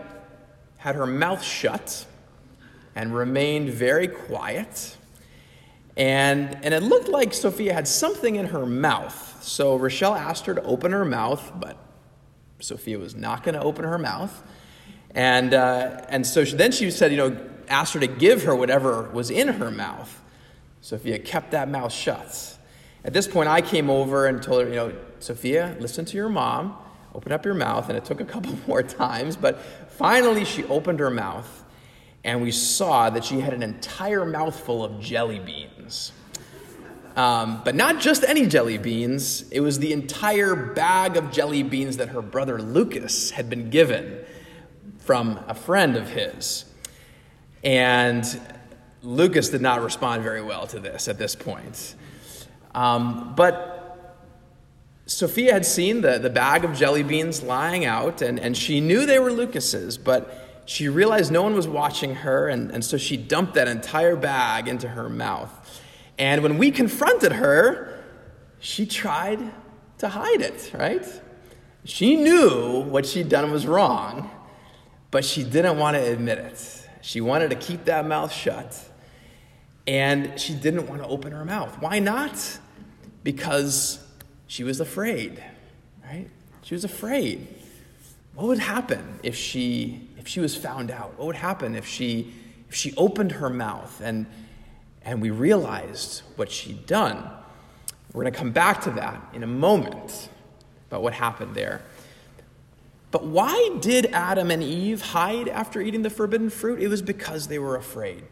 had 0.77 0.95
her 0.95 1.07
mouth 1.07 1.43
shut 1.43 2.05
and 2.95 3.15
remained 3.15 3.69
very 3.69 4.07
quiet. 4.07 4.97
And, 5.97 6.57
and 6.63 6.73
it 6.73 6.83
looked 6.83 7.09
like 7.09 7.33
Sophia 7.33 7.73
had 7.73 7.87
something 7.87 8.35
in 8.35 8.47
her 8.47 8.65
mouth. 8.65 9.43
So 9.43 9.75
Rochelle 9.75 10.15
asked 10.15 10.45
her 10.45 10.53
to 10.53 10.63
open 10.63 10.91
her 10.91 11.03
mouth, 11.03 11.51
but 11.55 11.77
Sophia 12.59 12.99
was 12.99 13.15
not 13.15 13.43
going 13.43 13.55
to 13.55 13.61
open 13.61 13.85
her 13.85 13.97
mouth. 13.97 14.43
And, 15.15 15.53
uh, 15.53 16.05
and 16.09 16.25
so 16.25 16.45
she, 16.45 16.55
then 16.55 16.71
she 16.71 16.91
said, 16.91 17.11
you 17.11 17.17
know, 17.17 17.48
asked 17.69 17.93
her 17.93 17.99
to 17.99 18.07
give 18.07 18.43
her 18.43 18.55
whatever 18.55 19.09
was 19.11 19.29
in 19.29 19.47
her 19.47 19.71
mouth. 19.71 20.21
Sophia 20.81 21.19
kept 21.19 21.51
that 21.51 21.69
mouth 21.69 21.91
shut. 21.91 22.57
At 23.03 23.13
this 23.13 23.27
point, 23.27 23.49
I 23.49 23.61
came 23.61 23.89
over 23.89 24.27
and 24.27 24.41
told 24.41 24.63
her, 24.63 24.69
you 24.69 24.75
know, 24.75 24.93
Sophia, 25.19 25.75
listen 25.79 26.05
to 26.05 26.17
your 26.17 26.29
mom, 26.29 26.75
open 27.13 27.31
up 27.31 27.45
your 27.45 27.53
mouth. 27.53 27.89
And 27.89 27.97
it 27.97 28.05
took 28.05 28.21
a 28.21 28.25
couple 28.25 28.57
more 28.67 28.83
times, 28.83 29.35
but 29.35 29.61
finally 29.97 30.45
she 30.45 30.63
opened 30.65 30.99
her 30.99 31.09
mouth, 31.09 31.63
and 32.23 32.41
we 32.41 32.51
saw 32.51 33.09
that 33.09 33.23
she 33.23 33.39
had 33.39 33.53
an 33.53 33.63
entire 33.63 34.25
mouthful 34.25 34.83
of 34.83 34.99
jelly 34.99 35.39
beans. 35.39 36.11
Um, 37.15 37.61
but 37.65 37.75
not 37.75 37.99
just 37.99 38.23
any 38.23 38.45
jelly 38.45 38.77
beans, 38.77 39.49
it 39.51 39.59
was 39.59 39.79
the 39.79 39.91
entire 39.91 40.55
bag 40.55 41.17
of 41.17 41.31
jelly 41.31 41.63
beans 41.63 41.97
that 41.97 42.09
her 42.09 42.21
brother 42.21 42.61
Lucas 42.61 43.31
had 43.31 43.49
been 43.49 43.69
given 43.69 44.23
from 44.99 45.39
a 45.47 45.53
friend 45.53 45.97
of 45.97 46.09
his. 46.09 46.65
And 47.63 48.25
Lucas 49.01 49.49
did 49.49 49.61
not 49.61 49.81
respond 49.81 50.23
very 50.23 50.41
well 50.41 50.67
to 50.67 50.79
this 50.79 51.07
at 51.07 51.17
this 51.17 51.35
point. 51.35 51.95
Um, 52.75 53.33
but 53.35 53.79
Sophia 55.05 55.53
had 55.53 55.65
seen 55.65 56.01
the, 56.01 56.19
the 56.19 56.29
bag 56.29 56.63
of 56.63 56.75
jelly 56.75 57.03
beans 57.03 57.41
lying 57.41 57.85
out, 57.85 58.21
and, 58.21 58.39
and 58.39 58.55
she 58.55 58.79
knew 58.79 59.05
they 59.05 59.19
were 59.19 59.31
Lucas's, 59.31 59.97
but 59.97 60.63
she 60.65 60.87
realized 60.87 61.31
no 61.31 61.41
one 61.41 61.55
was 61.55 61.67
watching 61.67 62.15
her, 62.15 62.47
and, 62.47 62.69
and 62.71 62.85
so 62.85 62.97
she 62.97 63.17
dumped 63.17 63.55
that 63.55 63.67
entire 63.67 64.15
bag 64.15 64.67
into 64.67 64.87
her 64.89 65.09
mouth. 65.09 65.81
And 66.19 66.43
when 66.43 66.57
we 66.59 66.69
confronted 66.69 67.31
her, 67.31 68.03
she 68.59 68.85
tried 68.85 69.39
to 69.97 70.09
hide 70.09 70.41
it, 70.41 70.71
right? 70.77 71.05
She 71.85 72.15
knew 72.15 72.81
what 72.81 73.05
she'd 73.05 73.29
done 73.29 73.51
was 73.51 73.65
wrong, 73.65 74.29
but 75.09 75.25
she 75.25 75.43
didn't 75.43 75.79
want 75.79 75.97
to 75.97 76.03
admit 76.03 76.37
it. 76.37 76.78
She 77.01 77.21
wanted 77.21 77.49
to 77.49 77.55
keep 77.55 77.85
that 77.85 78.05
mouth 78.05 78.31
shut. 78.31 78.77
And 79.87 80.39
she 80.39 80.53
didn't 80.53 80.87
want 80.87 81.01
to 81.01 81.07
open 81.07 81.31
her 81.31 81.45
mouth. 81.45 81.81
Why 81.81 81.99
not? 81.99 82.59
Because 83.23 84.05
she 84.47 84.63
was 84.63 84.79
afraid, 84.79 85.43
right? 86.03 86.27
She 86.61 86.75
was 86.75 86.83
afraid. 86.83 87.47
What 88.35 88.47
would 88.47 88.59
happen 88.59 89.19
if 89.23 89.35
she 89.35 90.07
if 90.17 90.27
she 90.27 90.39
was 90.39 90.55
found 90.55 90.91
out? 90.91 91.17
What 91.17 91.27
would 91.27 91.35
happen 91.35 91.75
if 91.75 91.87
she 91.87 92.33
if 92.69 92.75
she 92.75 92.93
opened 92.95 93.33
her 93.33 93.49
mouth 93.49 93.99
and 94.01 94.27
and 95.01 95.21
we 95.21 95.29
realized 95.29 96.21
what 96.35 96.51
she'd 96.51 96.85
done? 96.85 97.29
We're 98.13 98.23
going 98.23 98.33
to 98.33 98.39
come 98.39 98.51
back 98.51 98.81
to 98.83 98.91
that 98.91 99.21
in 99.33 99.43
a 99.43 99.47
moment 99.47 100.29
about 100.87 101.03
what 101.03 101.13
happened 101.13 101.55
there. 101.55 101.81
But 103.11 103.25
why 103.25 103.77
did 103.79 104.07
Adam 104.07 104.51
and 104.51 104.61
Eve 104.61 105.01
hide 105.01 105.47
after 105.47 105.81
eating 105.81 106.03
the 106.03 106.09
forbidden 106.09 106.49
fruit? 106.49 106.79
It 106.79 106.87
was 106.87 107.01
because 107.01 107.47
they 107.47 107.57
were 107.57 107.75
afraid. 107.75 108.23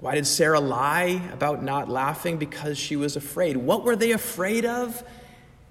Why 0.00 0.14
did 0.14 0.26
Sarah 0.26 0.60
lie 0.60 1.22
about 1.32 1.62
not 1.62 1.88
laughing? 1.88 2.36
Because 2.36 2.78
she 2.78 2.96
was 2.96 3.16
afraid. 3.16 3.56
What 3.56 3.84
were 3.84 3.96
they 3.96 4.12
afraid 4.12 4.64
of? 4.64 5.02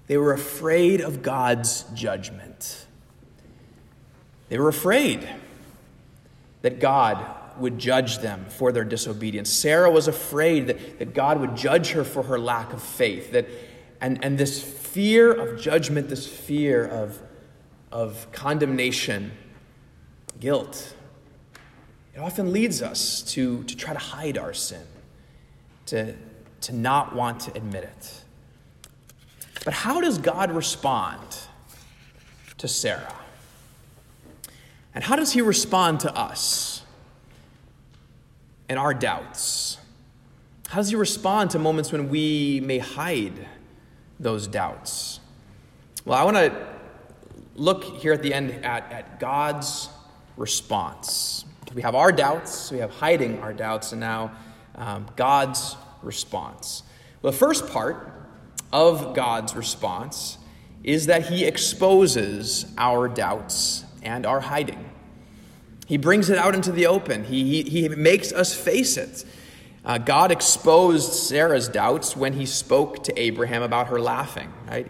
They 0.06 0.16
were 0.16 0.32
afraid 0.32 1.00
of 1.00 1.22
God's 1.22 1.84
judgment. 1.94 2.86
They 4.48 4.58
were 4.58 4.68
afraid 4.68 5.28
that 6.62 6.80
God 6.80 7.24
would 7.58 7.78
judge 7.78 8.18
them 8.18 8.46
for 8.48 8.72
their 8.72 8.84
disobedience. 8.84 9.50
Sarah 9.50 9.90
was 9.90 10.08
afraid 10.08 10.68
that, 10.68 10.98
that 10.98 11.14
God 11.14 11.40
would 11.40 11.56
judge 11.56 11.90
her 11.90 12.04
for 12.04 12.22
her 12.24 12.38
lack 12.38 12.72
of 12.72 12.82
faith. 12.82 13.32
That, 13.32 13.46
and, 14.00 14.22
and 14.24 14.38
this 14.38 14.62
fear 14.62 15.32
of 15.32 15.60
judgment, 15.60 16.08
this 16.08 16.26
fear 16.26 16.86
of, 16.86 17.20
of 17.90 18.30
condemnation, 18.32 19.32
guilt, 20.40 20.94
it 22.14 22.20
often 22.20 22.52
leads 22.52 22.82
us 22.82 23.22
to, 23.22 23.62
to 23.64 23.76
try 23.76 23.92
to 23.92 23.98
hide 23.98 24.36
our 24.36 24.52
sin, 24.52 24.82
to, 25.86 26.14
to 26.62 26.74
not 26.74 27.14
want 27.14 27.40
to 27.40 27.56
admit 27.56 27.84
it. 27.84 28.22
But 29.64 29.74
how 29.74 30.00
does 30.00 30.18
God 30.18 30.50
respond 30.50 31.38
to 32.58 32.68
Sarah? 32.68 33.14
And 34.94 35.04
how 35.04 35.16
does 35.16 35.32
he 35.32 35.42
respond 35.42 36.00
to 36.00 36.16
us 36.16 36.82
and 38.68 38.78
our 38.78 38.92
doubts? 38.92 39.78
How 40.68 40.78
does 40.78 40.88
he 40.88 40.96
respond 40.96 41.50
to 41.52 41.58
moments 41.58 41.92
when 41.92 42.08
we 42.08 42.60
may 42.64 42.78
hide 42.78 43.46
those 44.18 44.46
doubts? 44.46 45.20
Well, 46.04 46.18
I 46.18 46.24
want 46.24 46.36
to 46.36 46.77
look 47.58 47.84
here 47.84 48.12
at 48.12 48.22
the 48.22 48.32
end 48.32 48.64
at, 48.64 48.90
at 48.92 49.20
God's 49.20 49.88
response. 50.36 51.44
We 51.74 51.82
have 51.82 51.94
our 51.94 52.12
doubts, 52.12 52.70
we 52.70 52.78
have 52.78 52.90
hiding 52.90 53.40
our 53.40 53.52
doubts, 53.52 53.92
and 53.92 54.00
now 54.00 54.32
um, 54.74 55.06
God's 55.16 55.76
response. 56.02 56.82
The 57.20 57.32
first 57.32 57.68
part 57.68 58.12
of 58.72 59.14
God's 59.14 59.54
response 59.54 60.38
is 60.84 61.06
that 61.06 61.26
He 61.26 61.44
exposes 61.44 62.72
our 62.78 63.08
doubts 63.08 63.84
and 64.02 64.24
our 64.24 64.40
hiding. 64.40 64.88
He 65.86 65.96
brings 65.96 66.30
it 66.30 66.38
out 66.38 66.54
into 66.54 66.72
the 66.72 66.86
open, 66.86 67.24
He, 67.24 67.62
he, 67.62 67.70
he 67.70 67.88
makes 67.88 68.32
us 68.32 68.54
face 68.54 68.96
it. 68.96 69.24
Uh, 69.84 69.98
God 69.98 70.30
exposed 70.30 71.12
Sarah's 71.12 71.68
doubts 71.68 72.16
when 72.16 72.34
He 72.34 72.46
spoke 72.46 73.04
to 73.04 73.18
Abraham 73.18 73.62
about 73.62 73.88
her 73.88 74.00
laughing, 74.00 74.52
right? 74.66 74.86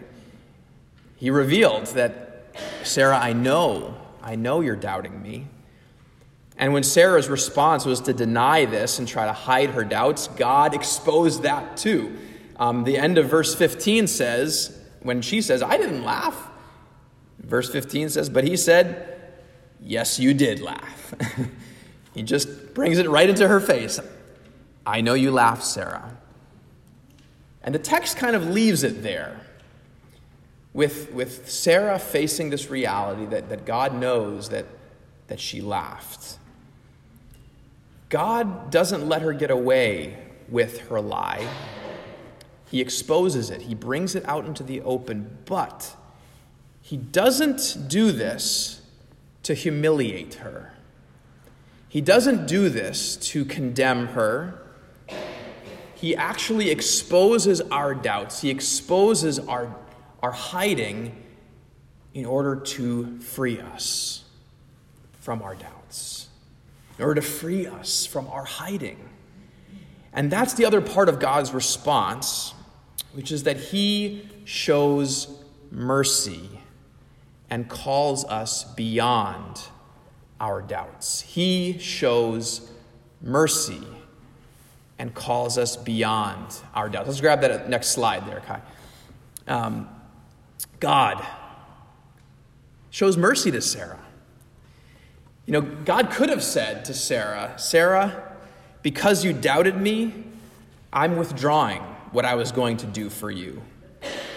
He 1.15 1.29
revealed 1.29 1.87
that, 1.87 2.28
Sarah, 2.83 3.17
I 3.17 3.33
know, 3.33 3.95
I 4.21 4.35
know 4.35 4.61
you're 4.61 4.75
doubting 4.75 5.21
me. 5.21 5.47
And 6.57 6.73
when 6.73 6.83
Sarah's 6.83 7.29
response 7.29 7.85
was 7.85 8.01
to 8.01 8.13
deny 8.13 8.65
this 8.65 8.99
and 8.99 9.07
try 9.07 9.25
to 9.25 9.33
hide 9.33 9.69
her 9.71 9.85
doubts, 9.85 10.27
God 10.27 10.73
exposed 10.73 11.43
that 11.43 11.77
too. 11.77 12.17
Um, 12.57 12.83
the 12.83 12.97
end 12.97 13.17
of 13.17 13.29
verse 13.29 13.55
15 13.55 14.07
says, 14.07 14.77
when 15.01 15.21
she 15.21 15.41
says, 15.41 15.63
I 15.63 15.77
didn't 15.77 16.03
laugh, 16.03 16.49
verse 17.39 17.69
15 17.69 18.09
says, 18.09 18.29
but 18.29 18.43
he 18.43 18.57
said, 18.57 19.15
Yes, 19.81 20.19
you 20.19 20.33
did 20.33 20.59
laugh. 20.59 21.13
he 22.13 22.21
just 22.21 22.73
brings 22.73 22.97
it 22.97 23.09
right 23.09 23.29
into 23.29 23.47
her 23.47 23.61
face. 23.61 23.97
I 24.85 24.99
know 24.99 25.13
you 25.13 25.31
laughed, 25.31 25.63
Sarah. 25.63 26.17
And 27.63 27.73
the 27.73 27.79
text 27.79 28.17
kind 28.17 28.35
of 28.35 28.49
leaves 28.49 28.83
it 28.83 29.03
there 29.03 29.38
with, 30.73 31.11
with 31.11 31.49
Sarah 31.49 31.99
facing 31.99 32.49
this 32.49 32.69
reality 32.69 33.25
that, 33.27 33.49
that 33.49 33.65
God 33.65 33.93
knows 33.93 34.49
that, 34.49 34.65
that 35.27 35.39
she 35.39 35.61
laughed. 35.61 36.37
God 38.09 38.71
doesn't 38.71 39.07
let 39.07 39.21
her 39.21 39.33
get 39.33 39.51
away 39.51 40.17
with 40.49 40.79
her 40.89 40.99
lie. 40.99 41.47
He 42.69 42.81
exposes 42.81 43.49
it, 43.49 43.63
he 43.63 43.75
brings 43.75 44.15
it 44.15 44.27
out 44.27 44.45
into 44.45 44.63
the 44.63 44.81
open, 44.81 45.37
but 45.45 45.95
he 46.81 46.97
doesn't 46.97 47.87
do 47.87 48.11
this 48.11 48.81
to 49.43 49.53
humiliate 49.53 50.35
her. 50.35 50.73
He 51.87 52.01
doesn't 52.01 52.45
do 52.45 52.69
this 52.69 53.15
to 53.17 53.43
condemn 53.45 54.07
her. 54.09 54.61
He 55.95 56.15
actually 56.15 56.69
exposes 56.69 57.61
our 57.61 57.95
doubts, 57.95 58.41
he 58.41 58.49
exposes 58.49 59.39
our, 59.39 59.75
our 60.21 60.31
hiding 60.31 61.15
in 62.13 62.25
order 62.25 62.55
to 62.55 63.19
free 63.19 63.59
us 63.59 64.23
from 65.19 65.41
our 65.41 65.55
doubts 65.55 66.29
in 66.99 67.05
order 67.05 67.21
to 67.21 67.27
free 67.27 67.65
us 67.65 68.05
from 68.05 68.27
our 68.27 68.43
hiding. 68.43 68.97
And 70.11 70.29
that's 70.29 70.53
the 70.53 70.65
other 70.65 70.81
part 70.81 71.07
of 71.07 71.19
God's 71.19 71.53
response, 71.53 72.53
which 73.13 73.31
is 73.31 73.43
that 73.43 73.57
He 73.57 74.27
shows 74.43 75.33
mercy 75.71 76.49
and 77.49 77.69
calls 77.69 78.25
us 78.25 78.65
beyond 78.65 79.61
our 80.41 80.61
doubts. 80.61 81.21
He 81.21 81.77
shows 81.79 82.69
mercy 83.21 83.81
and 84.97 85.13
calls 85.13 85.57
us 85.57 85.77
beyond 85.77 86.53
our 86.75 86.89
doubts. 86.89 87.07
Let's 87.07 87.21
grab 87.21 87.39
that 87.41 87.69
next 87.69 87.89
slide 87.89 88.27
there, 88.27 88.41
Kai. 88.41 88.61
Um, 89.47 89.87
God 90.79 91.25
shows 92.89 93.17
mercy 93.17 93.51
to 93.51 93.61
Sarah. 93.61 93.99
You 95.45 95.53
know, 95.53 95.61
God 95.61 96.11
could 96.11 96.29
have 96.29 96.43
said 96.43 96.85
to 96.85 96.93
Sarah, 96.93 97.53
Sarah, 97.57 98.37
because 98.83 99.25
you 99.25 99.33
doubted 99.33 99.75
me, 99.75 100.25
I'm 100.93 101.17
withdrawing 101.17 101.81
what 102.11 102.25
I 102.25 102.35
was 102.35 102.51
going 102.51 102.77
to 102.77 102.85
do 102.85 103.09
for 103.09 103.29
you. 103.31 103.61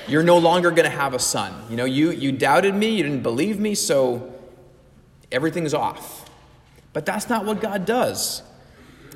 You're 0.08 0.22
no 0.22 0.38
longer 0.38 0.70
going 0.70 0.90
to 0.90 0.96
have 0.96 1.14
a 1.14 1.18
son. 1.18 1.54
You 1.70 1.76
know, 1.76 1.84
you, 1.84 2.10
you 2.10 2.32
doubted 2.32 2.74
me, 2.74 2.96
you 2.96 3.02
didn't 3.02 3.22
believe 3.22 3.60
me, 3.60 3.74
so 3.74 4.32
everything's 5.30 5.74
off. 5.74 6.28
But 6.92 7.06
that's 7.06 7.28
not 7.28 7.44
what 7.44 7.60
God 7.60 7.86
does. 7.86 8.42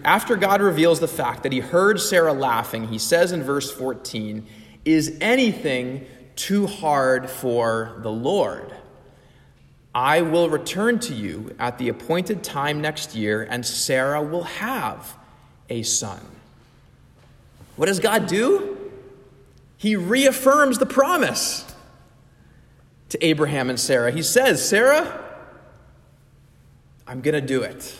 After 0.05 0.37
God 0.37 0.61
reveals 0.61 1.01
the 1.01 1.09
fact 1.09 1.43
that 1.43 1.53
he 1.53 1.61
heard 1.61 2.01
Sarah 2.01 2.33
laughing, 2.33 2.89
he 2.89 2.99
says 2.99 3.33
in 3.33 3.43
verse 3.43 3.71
14, 3.71 4.47
Is 4.85 5.17
anything 5.21 6.07
too 6.37 6.66
hard 6.66 7.29
for 7.29 7.99
the 8.03 8.12
Lord? 8.12 8.75
I 9.94 10.20
will 10.20 10.51
return 10.51 10.99
to 11.01 11.14
you 11.14 11.57
at 11.59 11.79
the 11.79 11.88
appointed 11.88 12.44
time 12.44 12.83
next 12.83 13.14
year, 13.14 13.42
and 13.42 13.64
Sarah 13.64 14.22
will 14.22 14.44
have 14.44 15.16
a 15.70 15.83
son. 15.83 16.20
What 17.77 17.87
does 17.87 17.99
God 17.99 18.27
do? 18.27 18.77
He 19.79 19.96
reaffirms 19.96 20.79
the 20.79 20.87
promise 20.87 21.64
to 23.09 23.25
Abraham 23.25 23.70
and 23.70 23.81
Sarah. 23.81 24.11
He 24.11 24.22
says, 24.22 24.66
Sarah, 24.66 25.25
I'm 27.07 27.20
going 27.20 27.35
to 27.35 27.40
do 27.40 27.62
it. 27.62 27.94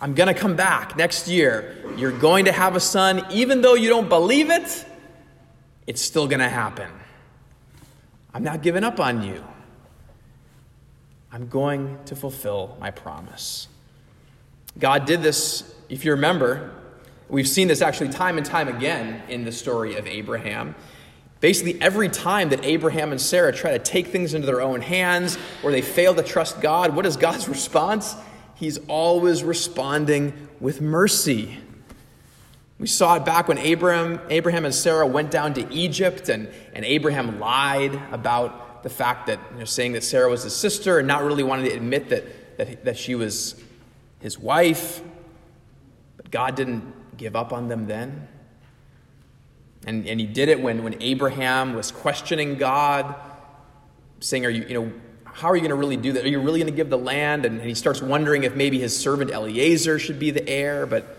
I'm 0.00 0.14
going 0.14 0.32
to 0.32 0.34
come 0.34 0.56
back 0.56 0.96
next 0.96 1.28
year. 1.28 1.76
You're 1.96 2.16
going 2.18 2.46
to 2.46 2.52
have 2.52 2.74
a 2.74 2.80
son. 2.80 3.24
Even 3.30 3.62
though 3.62 3.74
you 3.74 3.88
don't 3.88 4.08
believe 4.08 4.50
it, 4.50 4.84
it's 5.86 6.00
still 6.00 6.26
going 6.26 6.40
to 6.40 6.48
happen. 6.48 6.90
I'm 8.34 8.42
not 8.42 8.62
giving 8.62 8.84
up 8.84 8.98
on 8.98 9.22
you. 9.22 9.44
I'm 11.30 11.48
going 11.48 11.98
to 12.06 12.16
fulfill 12.16 12.76
my 12.80 12.90
promise. 12.90 13.68
God 14.78 15.04
did 15.04 15.22
this, 15.22 15.74
if 15.88 16.04
you 16.04 16.12
remember, 16.12 16.74
we've 17.28 17.48
seen 17.48 17.68
this 17.68 17.82
actually 17.82 18.10
time 18.10 18.36
and 18.36 18.46
time 18.46 18.68
again 18.68 19.22
in 19.28 19.44
the 19.44 19.52
story 19.52 19.96
of 19.96 20.06
Abraham. 20.06 20.74
Basically, 21.40 21.80
every 21.82 22.08
time 22.08 22.50
that 22.50 22.64
Abraham 22.64 23.10
and 23.10 23.20
Sarah 23.20 23.52
try 23.52 23.72
to 23.72 23.78
take 23.78 24.06
things 24.06 24.32
into 24.32 24.46
their 24.46 24.62
own 24.62 24.80
hands 24.80 25.36
or 25.62 25.72
they 25.72 25.82
fail 25.82 26.14
to 26.14 26.22
trust 26.22 26.60
God, 26.60 26.94
what 26.94 27.04
is 27.04 27.16
God's 27.16 27.48
response? 27.50 28.14
He's 28.54 28.78
always 28.86 29.42
responding 29.42 30.48
with 30.60 30.80
mercy. 30.80 31.58
We 32.82 32.88
saw 32.88 33.14
it 33.14 33.24
back 33.24 33.46
when 33.46 33.58
Abraham, 33.58 34.18
Abraham 34.28 34.64
and 34.64 34.74
Sarah 34.74 35.06
went 35.06 35.30
down 35.30 35.54
to 35.54 35.72
Egypt 35.72 36.28
and, 36.28 36.48
and 36.74 36.84
Abraham 36.84 37.38
lied 37.38 37.94
about 38.10 38.82
the 38.82 38.90
fact 38.90 39.28
that, 39.28 39.38
you 39.52 39.60
know, 39.60 39.64
saying 39.64 39.92
that 39.92 40.02
Sarah 40.02 40.28
was 40.28 40.42
his 40.42 40.56
sister 40.56 40.98
and 40.98 41.06
not 41.06 41.22
really 41.22 41.44
wanting 41.44 41.66
to 41.66 41.76
admit 41.76 42.08
that, 42.08 42.58
that, 42.58 42.84
that 42.84 42.98
she 42.98 43.14
was 43.14 43.54
his 44.18 44.36
wife. 44.36 45.00
But 46.16 46.32
God 46.32 46.56
didn't 46.56 47.16
give 47.16 47.36
up 47.36 47.52
on 47.52 47.68
them 47.68 47.86
then. 47.86 48.26
And, 49.86 50.04
and 50.08 50.18
he 50.18 50.26
did 50.26 50.48
it 50.48 50.60
when, 50.60 50.82
when 50.82 51.00
Abraham 51.00 51.74
was 51.74 51.92
questioning 51.92 52.56
God, 52.56 53.14
saying, 54.18 54.44
Are 54.44 54.50
you, 54.50 54.64
you 54.64 54.74
know, 54.74 54.92
how 55.22 55.50
are 55.50 55.54
you 55.54 55.62
going 55.62 55.70
to 55.70 55.76
really 55.76 55.96
do 55.96 56.14
that? 56.14 56.24
Are 56.24 56.28
you 56.28 56.40
really 56.40 56.58
going 56.58 56.72
to 56.72 56.76
give 56.76 56.90
the 56.90 56.98
land? 56.98 57.46
And, 57.46 57.60
and 57.60 57.68
he 57.68 57.74
starts 57.74 58.02
wondering 58.02 58.42
if 58.42 58.56
maybe 58.56 58.80
his 58.80 58.98
servant 58.98 59.30
Eliezer 59.30 60.00
should 60.00 60.18
be 60.18 60.32
the 60.32 60.48
heir, 60.48 60.84
but, 60.84 61.16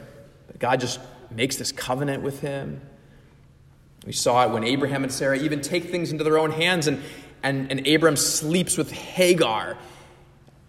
but 0.47 0.59
God 0.59 0.81
just 0.81 0.99
makes 1.35 1.55
this 1.55 1.71
covenant 1.71 2.23
with 2.23 2.41
him. 2.41 2.81
We 4.05 4.11
saw 4.11 4.45
it 4.45 4.51
when 4.51 4.63
Abraham 4.63 5.03
and 5.03 5.11
Sarah 5.11 5.37
even 5.37 5.61
take 5.61 5.85
things 5.85 6.11
into 6.11 6.23
their 6.23 6.37
own 6.37 6.51
hands 6.51 6.87
and, 6.87 7.01
and, 7.41 7.71
and 7.71 7.87
Abram 7.87 8.15
sleeps 8.15 8.77
with 8.77 8.91
Hagar. 8.91 9.77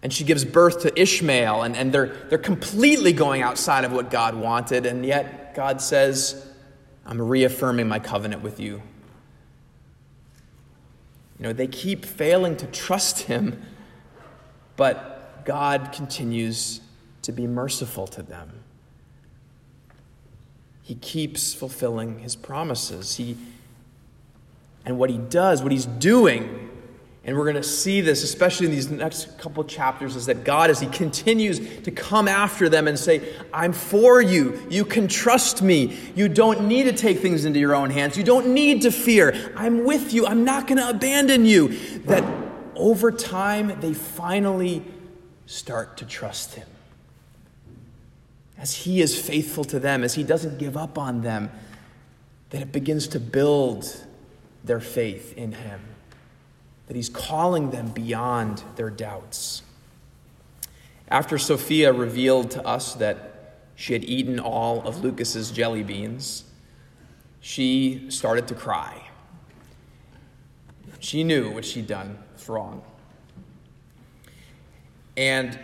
And 0.01 0.13
she 0.13 0.23
gives 0.23 0.45
birth 0.45 0.81
to 0.83 0.99
Ishmael, 1.01 1.63
and, 1.63 1.75
and 1.75 1.91
they're, 1.91 2.15
they're 2.29 2.37
completely 2.37 3.11
going 3.11 3.41
outside 3.41 3.85
of 3.85 3.91
what 3.91 4.11
God 4.11 4.35
wanted, 4.35 4.85
and 4.85 5.03
yet 5.03 5.55
God 5.55 5.81
says, 5.81 6.47
I'm 7.05 7.19
reaffirming 7.19 7.87
my 7.87 7.97
covenant 7.97 8.43
with 8.43 8.59
you. 8.59 8.83
You 11.39 11.43
know, 11.43 11.53
they 11.53 11.65
keep 11.67 12.05
failing 12.05 12.55
to 12.57 12.67
trust 12.67 13.21
Him, 13.21 13.63
but 14.75 15.43
God 15.43 15.91
continues 15.91 16.81
to 17.23 17.31
be 17.31 17.47
merciful 17.47 18.05
to 18.07 18.21
them. 18.21 18.64
He 20.85 20.93
keeps 20.93 21.51
fulfilling 21.51 22.19
His 22.19 22.35
promises. 22.35 23.15
He, 23.15 23.35
and 24.85 24.99
what 24.99 25.09
He 25.09 25.17
does, 25.17 25.63
what 25.63 25.71
He's 25.71 25.87
doing, 25.87 26.69
and 27.23 27.35
we're 27.35 27.45
going 27.45 27.55
to 27.55 27.63
see 27.63 28.01
this, 28.01 28.21
especially 28.21 28.67
in 28.67 28.71
these 28.71 28.87
next 28.91 29.39
couple 29.39 29.63
chapters, 29.63 30.15
is 30.15 30.27
that 30.27 30.43
God, 30.43 30.69
as 30.69 30.79
He 30.79 30.85
continues 30.85 31.59
to 31.81 31.89
come 31.89 32.27
after 32.27 32.69
them 32.69 32.87
and 32.87 32.99
say, 32.99 33.33
I'm 33.51 33.73
for 33.73 34.21
you. 34.21 34.63
You 34.69 34.85
can 34.85 35.07
trust 35.07 35.63
me. 35.63 35.97
You 36.15 36.29
don't 36.29 36.67
need 36.67 36.83
to 36.83 36.93
take 36.93 37.17
things 37.17 37.45
into 37.45 37.59
your 37.59 37.73
own 37.73 37.89
hands. 37.89 38.15
You 38.15 38.23
don't 38.23 38.49
need 38.49 38.83
to 38.83 38.91
fear. 38.91 39.51
I'm 39.55 39.85
with 39.85 40.13
you. 40.13 40.27
I'm 40.27 40.45
not 40.45 40.67
going 40.67 40.77
to 40.77 40.87
abandon 40.87 41.47
you. 41.47 41.69
That 42.01 42.23
over 42.75 43.11
time, 43.11 43.79
they 43.79 43.95
finally 43.95 44.85
start 45.47 45.97
to 45.97 46.05
trust 46.05 46.53
Him. 46.53 46.67
As 48.57 48.73
He 48.75 49.01
is 49.01 49.19
faithful 49.19 49.63
to 49.65 49.79
them, 49.79 50.03
as 50.03 50.15
He 50.15 50.23
doesn't 50.23 50.57
give 50.57 50.77
up 50.77 50.97
on 50.97 51.21
them, 51.21 51.51
that 52.51 52.61
it 52.61 52.71
begins 52.71 53.07
to 53.09 53.19
build 53.19 54.05
their 54.63 54.79
faith 54.79 55.33
in 55.37 55.51
Him 55.53 55.81
that 56.87 56.95
he's 56.95 57.09
calling 57.09 57.71
them 57.71 57.89
beyond 57.89 58.63
their 58.75 58.89
doubts. 58.89 59.63
After 61.07 61.37
Sophia 61.37 61.91
revealed 61.91 62.51
to 62.51 62.65
us 62.65 62.93
that 62.95 63.57
she 63.75 63.93
had 63.93 64.03
eaten 64.03 64.39
all 64.39 64.87
of 64.87 65.03
Lucas's 65.03 65.51
jelly 65.51 65.83
beans, 65.83 66.43
she 67.41 68.09
started 68.09 68.47
to 68.47 68.55
cry. 68.55 69.03
She 70.99 71.23
knew 71.23 71.51
what 71.51 71.65
she'd 71.65 71.87
done 71.87 72.17
was 72.33 72.47
wrong. 72.49 72.81
And 75.17 75.57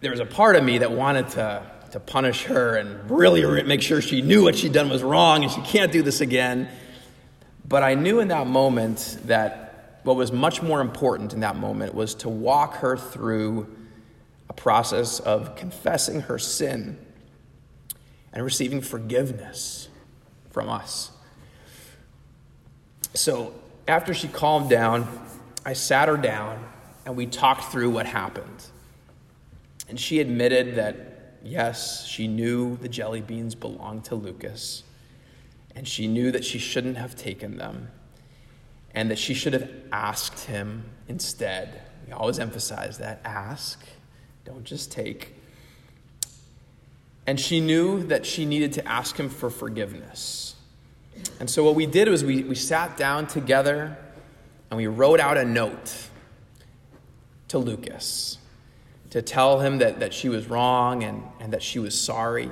there 0.00 0.10
was 0.10 0.20
a 0.20 0.26
part 0.26 0.56
of 0.56 0.64
me 0.64 0.78
that 0.78 0.92
wanted 0.92 1.28
to, 1.30 1.62
to 1.92 2.00
punish 2.00 2.44
her 2.44 2.76
and 2.76 3.10
really 3.10 3.62
make 3.64 3.82
sure 3.82 4.00
she 4.00 4.22
knew 4.22 4.44
what 4.44 4.56
she'd 4.56 4.72
done 4.72 4.88
was 4.88 5.02
wrong 5.02 5.42
and 5.42 5.52
she 5.52 5.60
can't 5.62 5.92
do 5.92 6.02
this 6.02 6.20
again. 6.20 6.68
But 7.66 7.82
I 7.82 7.94
knew 7.94 8.20
in 8.20 8.28
that 8.28 8.46
moment 8.46 9.18
that 9.24 10.00
what 10.02 10.16
was 10.16 10.32
much 10.32 10.62
more 10.62 10.80
important 10.80 11.32
in 11.32 11.40
that 11.40 11.56
moment 11.56 11.94
was 11.94 12.14
to 12.16 12.28
walk 12.28 12.76
her 12.76 12.96
through 12.96 13.76
a 14.48 14.52
process 14.52 15.20
of 15.20 15.56
confessing 15.56 16.22
her 16.22 16.38
sin 16.38 16.98
and 18.32 18.44
receiving 18.44 18.80
forgiveness 18.80 19.88
from 20.50 20.68
us. 20.68 21.10
So, 23.14 23.52
after 23.86 24.14
she 24.14 24.28
calmed 24.28 24.70
down, 24.70 25.08
I 25.64 25.72
sat 25.72 26.08
her 26.08 26.16
down 26.16 26.64
and 27.04 27.16
we 27.16 27.26
talked 27.26 27.72
through 27.72 27.90
what 27.90 28.06
happened. 28.06 28.64
And 29.88 29.98
she 29.98 30.20
admitted 30.20 30.76
that, 30.76 31.09
yes, 31.42 32.06
she 32.06 32.26
knew 32.28 32.76
the 32.76 32.88
jelly 32.88 33.20
beans 33.20 33.54
belonged 33.54 34.04
to 34.06 34.14
Lucas, 34.14 34.84
and 35.74 35.86
she 35.86 36.06
knew 36.06 36.30
that 36.32 36.44
she 36.44 36.58
shouldn't 36.58 36.96
have 36.96 37.16
taken 37.16 37.56
them 37.56 37.90
and 38.94 39.10
that 39.10 39.18
she 39.18 39.34
should 39.34 39.52
have 39.52 39.70
asked 39.92 40.46
him 40.46 40.84
instead. 41.08 41.80
We 42.06 42.12
always 42.12 42.38
emphasize 42.38 42.98
that 42.98 43.20
ask, 43.24 43.84
don't 44.44 44.64
just 44.64 44.90
take. 44.90 45.34
And 47.26 47.38
she 47.38 47.60
knew 47.60 48.02
that 48.04 48.26
she 48.26 48.44
needed 48.44 48.72
to 48.74 48.88
ask 48.88 49.16
him 49.16 49.28
for 49.28 49.50
forgiveness. 49.50 50.56
And 51.38 51.48
so, 51.48 51.62
what 51.62 51.74
we 51.74 51.86
did 51.86 52.08
was 52.08 52.24
we, 52.24 52.42
we 52.42 52.54
sat 52.54 52.96
down 52.96 53.26
together 53.26 53.96
and 54.70 54.76
we 54.76 54.86
wrote 54.86 55.20
out 55.20 55.36
a 55.36 55.44
note 55.44 56.08
to 57.48 57.58
Lucas 57.58 58.38
to 59.10 59.22
tell 59.22 59.60
him 59.60 59.78
that, 59.78 60.00
that 60.00 60.14
she 60.14 60.28
was 60.28 60.48
wrong 60.48 61.02
and, 61.04 61.22
and 61.40 61.52
that 61.52 61.62
she 61.62 61.78
was 61.78 61.98
sorry. 62.00 62.50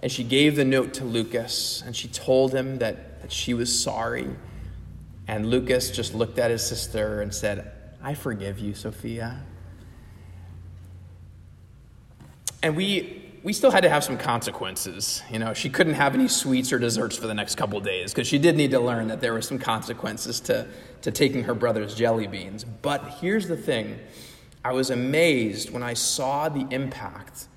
And 0.00 0.10
she 0.10 0.24
gave 0.24 0.56
the 0.56 0.64
note 0.64 0.94
to 0.94 1.04
Lucas 1.04 1.82
and 1.84 1.94
she 1.94 2.08
told 2.08 2.52
him 2.52 2.78
that, 2.78 3.22
that 3.22 3.32
she 3.32 3.54
was 3.54 3.82
sorry 3.82 4.28
and 5.30 5.46
Lucas 5.48 5.92
just 5.92 6.12
looked 6.12 6.40
at 6.40 6.50
his 6.50 6.60
sister 6.60 7.22
and 7.22 7.32
said, 7.32 7.70
I 8.02 8.14
forgive 8.14 8.58
you, 8.58 8.74
Sophia. 8.74 9.40
And 12.64 12.74
we, 12.74 13.38
we 13.44 13.52
still 13.52 13.70
had 13.70 13.84
to 13.84 13.88
have 13.88 14.02
some 14.02 14.18
consequences. 14.18 15.22
You 15.30 15.38
know, 15.38 15.54
she 15.54 15.70
couldn't 15.70 15.94
have 15.94 16.16
any 16.16 16.26
sweets 16.26 16.72
or 16.72 16.80
desserts 16.80 17.16
for 17.16 17.28
the 17.28 17.34
next 17.34 17.54
couple 17.54 17.78
days 17.78 18.12
because 18.12 18.26
she 18.26 18.38
did 18.38 18.56
need 18.56 18.72
to 18.72 18.80
learn 18.80 19.06
that 19.06 19.20
there 19.20 19.32
were 19.32 19.40
some 19.40 19.60
consequences 19.60 20.40
to, 20.40 20.66
to 21.02 21.12
taking 21.12 21.44
her 21.44 21.54
brother's 21.54 21.94
jelly 21.94 22.26
beans. 22.26 22.64
But 22.64 23.18
here's 23.20 23.46
the 23.46 23.56
thing 23.56 24.00
I 24.64 24.72
was 24.72 24.90
amazed 24.90 25.70
when 25.70 25.82
I 25.82 25.94
saw 25.94 26.48
the 26.48 26.66
impact 26.70 27.48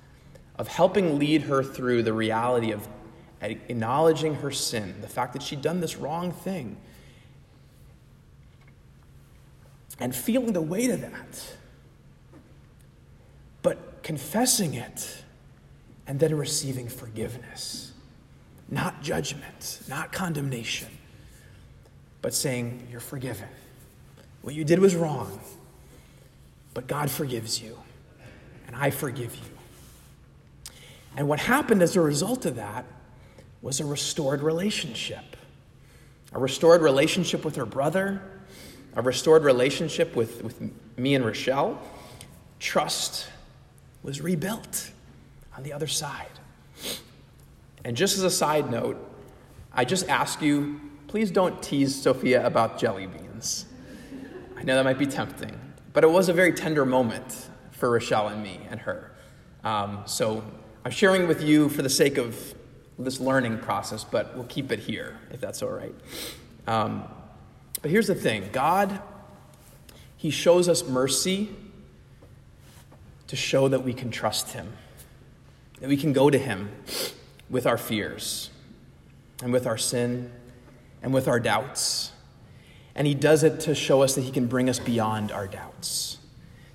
of 0.56 0.68
helping 0.68 1.18
lead 1.18 1.42
her 1.42 1.62
through 1.62 2.02
the 2.02 2.12
reality 2.12 2.70
of 2.70 2.86
acknowledging 3.40 4.36
her 4.36 4.50
sin, 4.50 4.94
the 5.00 5.08
fact 5.08 5.34
that 5.34 5.42
she'd 5.42 5.60
done 5.60 5.80
this 5.80 5.96
wrong 5.96 6.32
thing 6.32 6.76
and 10.00 10.14
feeling 10.14 10.52
the 10.52 10.62
weight 10.62 10.90
of 10.90 11.00
that, 11.00 11.56
but 13.62 14.02
confessing 14.02 14.74
it 14.74 15.22
and 16.06 16.18
then 16.18 16.36
receiving 16.36 16.88
forgiveness. 16.88 17.92
Not 18.68 19.02
judgment, 19.02 19.80
not 19.88 20.10
condemnation, 20.10 20.88
but 22.22 22.34
saying, 22.34 22.88
You're 22.90 23.00
forgiven. 23.00 23.48
What 24.42 24.54
you 24.54 24.64
did 24.64 24.78
was 24.78 24.94
wrong, 24.94 25.40
but 26.74 26.86
God 26.86 27.10
forgives 27.10 27.62
you, 27.62 27.78
and 28.66 28.76
I 28.76 28.90
forgive 28.90 29.34
you. 29.34 30.72
And 31.16 31.28
what 31.28 31.38
happened 31.38 31.82
as 31.82 31.96
a 31.96 32.00
result 32.00 32.44
of 32.44 32.56
that 32.56 32.84
was 33.62 33.80
a 33.80 33.84
restored 33.86 34.42
relationship. 34.42 35.36
A 36.32 36.38
restored 36.38 36.82
relationship 36.82 37.44
with 37.44 37.56
her 37.56 37.64
brother, 37.64 38.20
a 38.94 39.02
restored 39.02 39.44
relationship 39.44 40.16
with, 40.16 40.42
with 40.42 40.60
me 40.96 41.14
and 41.14 41.24
Rochelle. 41.24 41.80
Trust 42.58 43.28
was 44.02 44.20
rebuilt 44.20 44.90
on 45.56 45.62
the 45.62 45.72
other 45.72 45.86
side. 45.86 46.26
And 47.84 47.96
just 47.96 48.16
as 48.16 48.24
a 48.24 48.30
side 48.30 48.70
note, 48.70 48.96
I 49.72 49.84
just 49.84 50.08
ask 50.08 50.42
you 50.42 50.80
please 51.06 51.30
don't 51.30 51.62
tease 51.62 52.02
Sophia 52.02 52.44
about 52.44 52.76
jelly 52.76 53.06
beans. 53.06 53.66
I 54.56 54.64
know 54.64 54.74
that 54.74 54.84
might 54.84 54.98
be 54.98 55.06
tempting, 55.06 55.56
but 55.94 56.04
it 56.04 56.10
was 56.10 56.28
a 56.28 56.34
very 56.34 56.52
tender 56.52 56.84
moment 56.84 57.48
for 57.70 57.90
Rochelle 57.90 58.28
and 58.28 58.42
me 58.42 58.60
and 58.68 58.80
her. 58.80 59.12
Um, 59.62 60.02
so 60.04 60.44
I'm 60.84 60.90
sharing 60.90 61.26
with 61.26 61.42
you 61.42 61.70
for 61.70 61.80
the 61.80 61.88
sake 61.88 62.18
of 62.18 62.54
this 62.98 63.18
learning 63.18 63.58
process, 63.58 64.04
but 64.04 64.34
we'll 64.34 64.44
keep 64.44 64.70
it 64.70 64.80
here 64.80 65.18
if 65.30 65.40
that's 65.40 65.62
all 65.62 65.70
right. 65.70 65.94
Um, 66.66 67.04
but 67.80 67.90
here's 67.90 68.06
the 68.06 68.14
thing 68.14 68.48
God, 68.52 69.00
He 70.16 70.30
shows 70.30 70.68
us 70.68 70.86
mercy 70.86 71.48
to 73.26 73.36
show 73.36 73.68
that 73.68 73.84
we 73.84 73.94
can 73.94 74.10
trust 74.10 74.50
Him, 74.50 74.72
that 75.80 75.88
we 75.88 75.96
can 75.96 76.12
go 76.12 76.28
to 76.28 76.38
Him 76.38 76.70
with 77.48 77.66
our 77.66 77.78
fears 77.78 78.50
and 79.42 79.52
with 79.52 79.66
our 79.66 79.78
sin 79.78 80.32
and 81.02 81.14
with 81.14 81.28
our 81.28 81.38
doubts. 81.38 82.12
And 82.94 83.06
He 83.06 83.14
does 83.14 83.42
it 83.42 83.60
to 83.60 83.74
show 83.74 84.02
us 84.02 84.14
that 84.14 84.22
He 84.22 84.30
can 84.30 84.46
bring 84.46 84.68
us 84.68 84.78
beyond 84.78 85.32
our 85.32 85.46
doubts, 85.46 86.18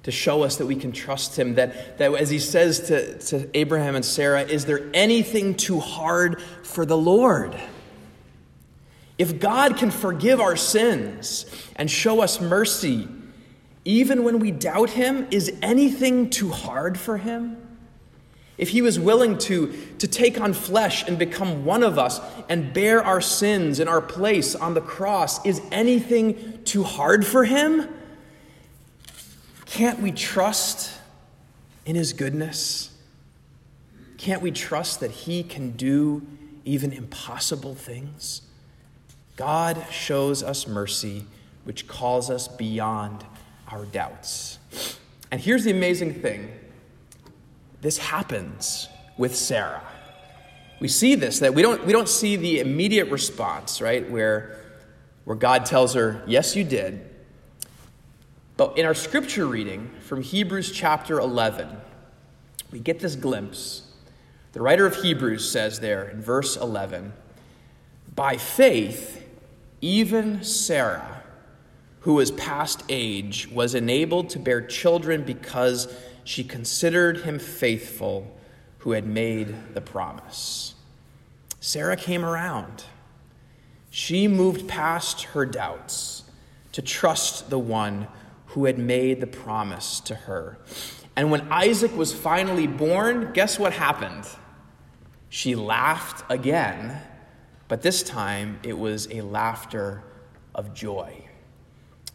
to 0.04 0.12
show 0.12 0.44
us 0.44 0.58
that 0.58 0.66
we 0.66 0.76
can 0.76 0.92
trust 0.92 1.38
Him. 1.38 1.56
That, 1.56 1.98
that 1.98 2.14
as 2.14 2.30
He 2.30 2.40
says 2.40 2.88
to, 2.88 3.18
to 3.20 3.50
Abraham 3.58 3.96
and 3.96 4.04
Sarah, 4.04 4.42
is 4.42 4.66
there 4.66 4.90
anything 4.94 5.56
too 5.56 5.80
hard 5.80 6.42
for 6.64 6.86
the 6.86 6.98
Lord? 6.98 7.56
If 9.18 9.40
God 9.40 9.78
can 9.78 9.92
forgive 9.92 10.40
our 10.40 10.56
sins 10.56 11.46
and 11.76 11.92
show 11.92 12.22
us 12.22 12.40
mercy, 12.40 13.08
even 13.84 14.24
when 14.24 14.40
we 14.40 14.52
doubt 14.52 14.90
Him, 14.90 15.28
is 15.32 15.54
anything 15.62 16.30
too 16.30 16.50
hard 16.50 16.98
for 16.98 17.18
Him? 17.18 17.58
If 18.60 18.70
He 18.70 18.82
was 18.82 19.00
willing 19.00 19.38
to, 19.40 19.74
to 20.00 20.08
take 20.08 20.40
on 20.40 20.52
flesh 20.52 21.08
and 21.08 21.18
become 21.18 21.64
one 21.64 21.82
of 21.82 21.98
us 21.98 22.20
and 22.50 22.74
bear 22.74 23.02
our 23.02 23.22
sins 23.22 23.80
in 23.80 23.88
our 23.88 24.02
place 24.02 24.54
on 24.54 24.74
the 24.74 24.82
cross, 24.82 25.44
is 25.46 25.62
anything 25.72 26.62
too 26.66 26.84
hard 26.84 27.26
for 27.26 27.46
Him? 27.46 27.88
Can't 29.66 30.02
we 30.02 30.12
trust 30.12 30.92
in 31.86 31.96
His 31.96 32.12
goodness? 32.12 32.92
Can't 34.18 34.42
we 34.42 34.52
trust 34.52 35.00
that 35.00 35.12
He 35.12 35.42
can 35.42 35.72
do 35.72 36.28
even 36.66 36.92
impossible 36.92 37.76
things? 37.76 38.42
God 39.38 39.86
shows 39.90 40.44
us 40.44 40.68
mercy, 40.68 41.26
which 41.64 41.88
calls 41.88 42.30
us 42.30 42.50
beyond 42.50 43.24
our 43.70 43.86
doubts. 43.86 44.60
And 45.32 45.40
here's 45.40 45.64
the 45.64 45.72
amazing 45.72 46.16
thing 46.16 46.52
this 47.82 47.98
happens 47.98 48.90
with 49.18 49.36
Sarah. 49.36 49.82
We 50.80 50.88
see 50.88 51.16
this, 51.16 51.40
that 51.40 51.54
we 51.54 51.62
don't, 51.62 51.86
we 51.86 51.92
don't 51.92 52.08
see 52.08 52.36
the 52.36 52.60
immediate 52.60 53.10
response, 53.10 53.82
right, 53.82 54.10
where, 54.10 54.58
where 55.26 55.36
God 55.36 55.66
tells 55.66 55.94
her, 55.94 56.24
Yes, 56.26 56.56
you 56.56 56.64
did. 56.64 57.06
But 58.58 58.78
in 58.78 58.86
our 58.86 58.94
scripture 58.94 59.46
reading 59.46 59.90
from 60.02 60.22
Hebrews 60.22 60.72
chapter 60.72 61.20
11, 61.20 61.70
we 62.72 62.80
get 62.80 63.00
this 63.00 63.16
glimpse. 63.16 63.84
The 64.52 64.62
writer 64.62 64.86
of 64.86 64.96
Hebrews 64.98 65.50
says 65.50 65.80
there 65.80 66.10
in 66.10 66.22
verse 66.22 66.58
11, 66.58 67.14
By 68.16 68.38
faith, 68.38 69.26
even 69.82 70.44
Sarah, 70.44 71.24
who 72.02 72.16
was 72.16 72.32
past 72.32 72.84
age, 72.90 73.50
was 73.50 73.76
enabled 73.76 74.30
to 74.32 74.40
bear 74.40 74.62
children 74.62 75.24
because 75.24 75.94
she 76.30 76.44
considered 76.44 77.22
him 77.22 77.40
faithful 77.40 78.36
who 78.80 78.92
had 78.92 79.06
made 79.06 79.74
the 79.74 79.82
promise. 79.82 80.76
Sarah 81.60 81.98
came 81.98 82.24
around. 82.24 82.84
She 83.90 84.28
moved 84.28 84.68
past 84.68 85.24
her 85.24 85.46
doubts 85.46 86.24
to 86.72 86.82
trust 86.82 87.50
the 87.50 87.60
one 87.60 88.08
who 88.48 88.66
had 88.66 88.78
made 88.78 89.22
the 89.22 89.28
promise 89.28 90.00
to 90.02 90.16
her. 90.16 90.60
And 91.16 91.32
when 91.32 91.52
Isaac 91.52 91.96
was 91.98 92.14
finally 92.14 92.68
born, 92.68 93.34
guess 93.34 93.58
what 93.58 93.74
happened? 93.74 94.26
She 95.30 95.56
laughed 95.56 96.24
again 96.30 97.02
but 97.70 97.84
this 97.84 98.04
time 98.04 98.60
it 98.64 98.78
was 98.78 99.08
a 99.12 99.22
laughter 99.22 100.04
of 100.54 100.74
joy. 100.74 101.24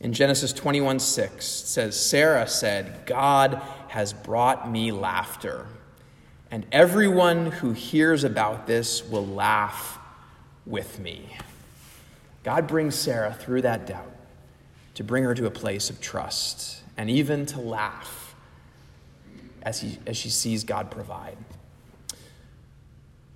In 0.00 0.12
Genesis 0.12 0.53
21 0.53 0.98
6, 0.98 1.37
it 1.37 1.42
says, 1.42 1.98
Sarah 1.98 2.46
said, 2.46 3.07
God 3.07 3.62
has 3.94 4.12
brought 4.12 4.68
me 4.68 4.90
laughter, 4.90 5.68
and 6.50 6.66
everyone 6.72 7.46
who 7.46 7.70
hears 7.70 8.24
about 8.24 8.66
this 8.66 9.04
will 9.09 9.24
laugh 9.24 10.00
with 10.66 10.98
me. 10.98 11.37
God 12.42 12.66
brings 12.66 12.96
Sarah 12.96 13.33
through 13.33 13.62
that 13.62 13.87
doubt 13.87 14.11
to 14.94 15.04
bring 15.04 15.22
her 15.22 15.33
to 15.33 15.46
a 15.46 15.50
place 15.50 15.90
of 15.90 16.00
trust 16.00 16.83
and 16.96 17.09
even 17.09 17.46
to 17.46 17.61
laugh 17.61 18.35
as, 19.62 19.80
he, 19.80 20.00
as 20.09 20.16
she 20.16 20.28
sees 20.28 20.64
God 20.64 20.90
provide. 20.90 21.37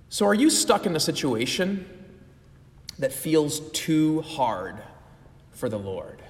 So, 0.09 0.25
are 0.25 0.33
you 0.33 0.49
stuck 0.49 0.85
in 0.85 0.93
a 0.93 0.99
situation 0.99 1.87
that 2.97 3.13
feels 3.13 3.61
too 3.71 4.23
hard 4.23 4.75
for 5.53 5.69
the 5.69 5.79
Lord? 5.79 6.21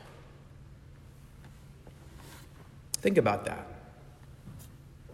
Think 3.02 3.18
about 3.18 3.46
that. 3.46 3.69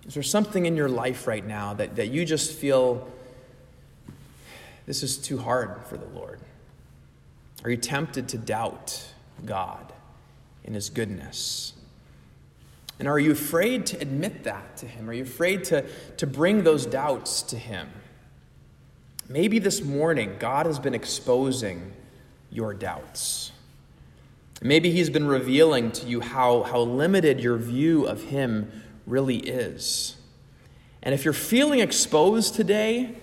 Is 0.08 0.14
there 0.14 0.24
something 0.24 0.66
in 0.66 0.76
your 0.76 0.90
life 0.90 1.28
right 1.28 1.46
now 1.46 1.74
that, 1.74 1.96
that 1.96 2.08
you 2.08 2.26
just 2.26 2.54
feel 2.54 3.08
this 4.86 5.02
is 5.02 5.18
too 5.18 5.38
hard 5.38 5.84
for 5.88 5.98
the 5.98 6.06
Lord? 6.08 6.40
Are 7.64 7.72
you 7.72 7.78
tempted 7.78 8.30
to 8.30 8.38
doubt 8.38 9.04
God 9.46 9.92
in 10.64 10.76
His 10.76 10.90
goodness? 10.90 11.74
And 13.00 13.08
are 13.08 13.20
you 13.20 13.32
afraid 13.32 13.88
to 13.88 13.98
admit 14.00 14.44
that 14.44 14.78
to 14.78 14.86
Him? 14.86 15.10
Are 15.10 15.14
you 15.14 15.24
afraid 15.24 15.64
to, 15.66 15.86
to 16.18 16.28
bring 16.28 16.64
those 16.64 16.86
doubts 16.86 17.42
to 17.44 17.58
Him? 17.58 17.90
Maybe 19.28 19.58
this 19.58 19.82
morning 19.82 20.36
God 20.38 20.68
has 20.68 20.78
been 20.78 20.94
exposing 20.94 21.94
your 22.52 22.76
doubts. 22.76 23.52
Maybe 24.62 24.92
He's 24.92 25.10
been 25.10 25.28
revealing 25.28 25.92
to 25.94 26.06
you 26.06 26.22
how, 26.22 26.62
how 26.64 26.82
limited 26.82 27.40
your 27.40 27.58
view 27.58 28.06
of 28.06 28.22
Him 28.24 28.72
really 29.06 29.38
is. 29.38 30.18
And 31.04 31.14
if 31.14 31.24
you're 31.24 31.34
feeling 31.34 31.80
exposed 31.80 32.56
today, 32.56 33.16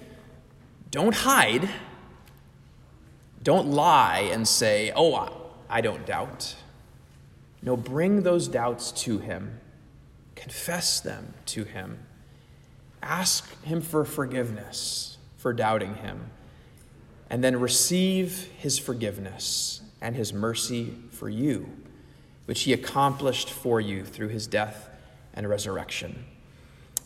don't 0.90 1.14
hide. 1.14 1.68
Don't 3.42 3.68
lie 3.68 4.28
and 4.32 4.46
say, 4.46 4.92
oh, 4.94 5.50
I 5.68 5.80
don't 5.80 6.06
doubt. 6.06 6.54
No, 7.62 7.76
bring 7.76 8.22
those 8.22 8.48
doubts 8.48 8.92
to 8.92 9.18
Him, 9.18 9.60
confess 10.34 11.00
them 11.00 11.34
to 11.46 11.64
Him, 11.64 12.00
ask 13.02 13.62
Him 13.62 13.80
for 13.80 14.04
forgiveness 14.04 15.12
for 15.42 15.52
doubting 15.52 15.96
him, 15.96 16.30
and 17.28 17.42
then 17.42 17.58
receive 17.58 18.48
his 18.58 18.78
forgiveness 18.78 19.80
and 20.00 20.14
his 20.14 20.32
mercy 20.32 20.94
for 21.10 21.28
you, 21.28 21.68
which 22.44 22.62
he 22.62 22.72
accomplished 22.72 23.50
for 23.50 23.80
you 23.80 24.04
through 24.04 24.28
his 24.28 24.46
death 24.46 24.88
and 25.34 25.48
resurrection. 25.48 26.24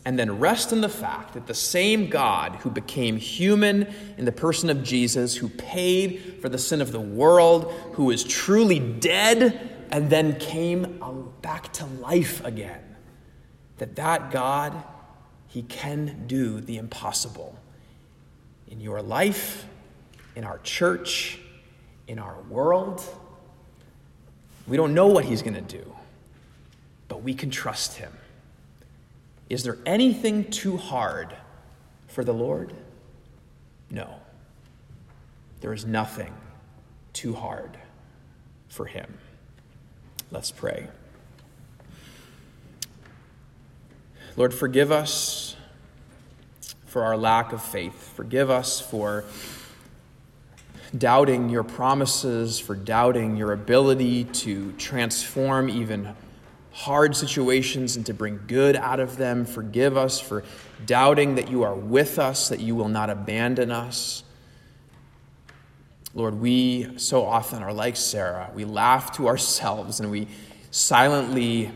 And 0.05 0.17
then 0.17 0.39
rest 0.39 0.71
in 0.71 0.81
the 0.81 0.89
fact 0.89 1.33
that 1.33 1.47
the 1.47 1.53
same 1.53 2.09
God 2.09 2.55
who 2.57 2.69
became 2.69 3.17
human 3.17 3.93
in 4.17 4.25
the 4.25 4.31
person 4.31 4.69
of 4.69 4.83
Jesus, 4.83 5.35
who 5.35 5.49
paid 5.49 6.37
for 6.41 6.47
the 6.47 6.57
sin 6.57 6.81
of 6.81 6.91
the 6.91 6.99
world, 6.99 7.71
who 7.93 8.05
was 8.05 8.23
truly 8.23 8.79
dead 8.79 9.85
and 9.91 10.09
then 10.09 10.39
came 10.39 11.01
back 11.41 11.73
to 11.73 11.85
life 11.85 12.43
again, 12.45 12.81
that 13.79 13.95
that 13.97 14.31
God, 14.31 14.81
he 15.47 15.63
can 15.63 16.25
do 16.27 16.61
the 16.61 16.77
impossible 16.77 17.57
in 18.69 18.79
your 18.79 19.01
life, 19.01 19.65
in 20.35 20.43
our 20.43 20.59
church, 20.59 21.39
in 22.07 22.19
our 22.19 22.39
world. 22.49 23.03
We 24.67 24.77
don't 24.77 24.93
know 24.93 25.07
what 25.07 25.25
He's 25.25 25.41
going 25.41 25.55
to 25.55 25.61
do, 25.61 25.95
but 27.07 27.23
we 27.23 27.33
can 27.33 27.49
trust 27.49 27.97
Him. 27.97 28.11
Is 29.49 29.63
there 29.63 29.77
anything 29.85 30.49
too 30.49 30.77
hard 30.77 31.35
for 32.07 32.23
the 32.23 32.33
Lord? 32.33 32.73
No. 33.89 34.15
There 35.61 35.73
is 35.73 35.85
nothing 35.85 36.33
too 37.13 37.33
hard 37.33 37.77
for 38.67 38.85
him. 38.85 39.17
Let's 40.29 40.51
pray. 40.51 40.87
Lord, 44.35 44.53
forgive 44.53 44.91
us 44.91 45.55
for 46.85 47.03
our 47.03 47.17
lack 47.17 47.53
of 47.53 47.63
faith. 47.63 48.13
Forgive 48.15 48.51
us 48.51 48.79
for 48.79 49.23
doubting 50.95 51.49
your 51.49 51.63
promises, 51.63 52.59
for 52.59 52.75
doubting 52.75 53.35
your 53.35 53.51
ability 53.51 54.25
to 54.25 54.73
transform 54.73 55.69
even 55.69 56.15
hard 56.77 57.15
situations 57.15 57.95
and 57.95 58.05
to 58.05 58.13
bring 58.13 58.39
good 58.45 58.75
out 58.75 58.99
of 58.99 59.17
them. 59.17 59.45
Forgive 59.45 59.97
us 59.97 60.19
for 60.19 60.43
doubting 60.85 61.33
that 61.33 61.49
you 61.49 61.63
are 61.63 61.73
with 61.73 62.19
us, 62.19 62.49
that 62.49 62.59
you 62.59 62.75
will 62.75 62.87
not 62.87 63.09
abandon 63.09 63.71
us. 63.71 64.23
Lord, 66.13 66.39
we 66.39 66.95
so 66.99 67.25
often 67.25 67.63
are 67.63 67.73
like 67.73 67.95
Sarah. 67.95 68.51
We 68.53 68.63
laugh 68.63 69.11
to 69.17 69.27
ourselves 69.27 69.99
and 69.99 70.11
we 70.11 70.27
silently 70.69 71.71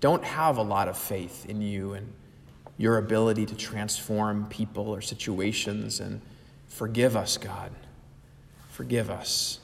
don't 0.00 0.24
have 0.24 0.56
a 0.56 0.62
lot 0.62 0.88
of 0.88 0.98
faith 0.98 1.46
in 1.48 1.62
you 1.62 1.92
and 1.92 2.12
your 2.78 2.98
ability 2.98 3.46
to 3.46 3.54
transform 3.54 4.46
people 4.46 4.88
or 4.88 5.00
situations. 5.00 6.00
And 6.00 6.20
forgive 6.66 7.16
us, 7.16 7.38
God. 7.38 7.70
Forgive 8.68 9.10
us. 9.10 9.60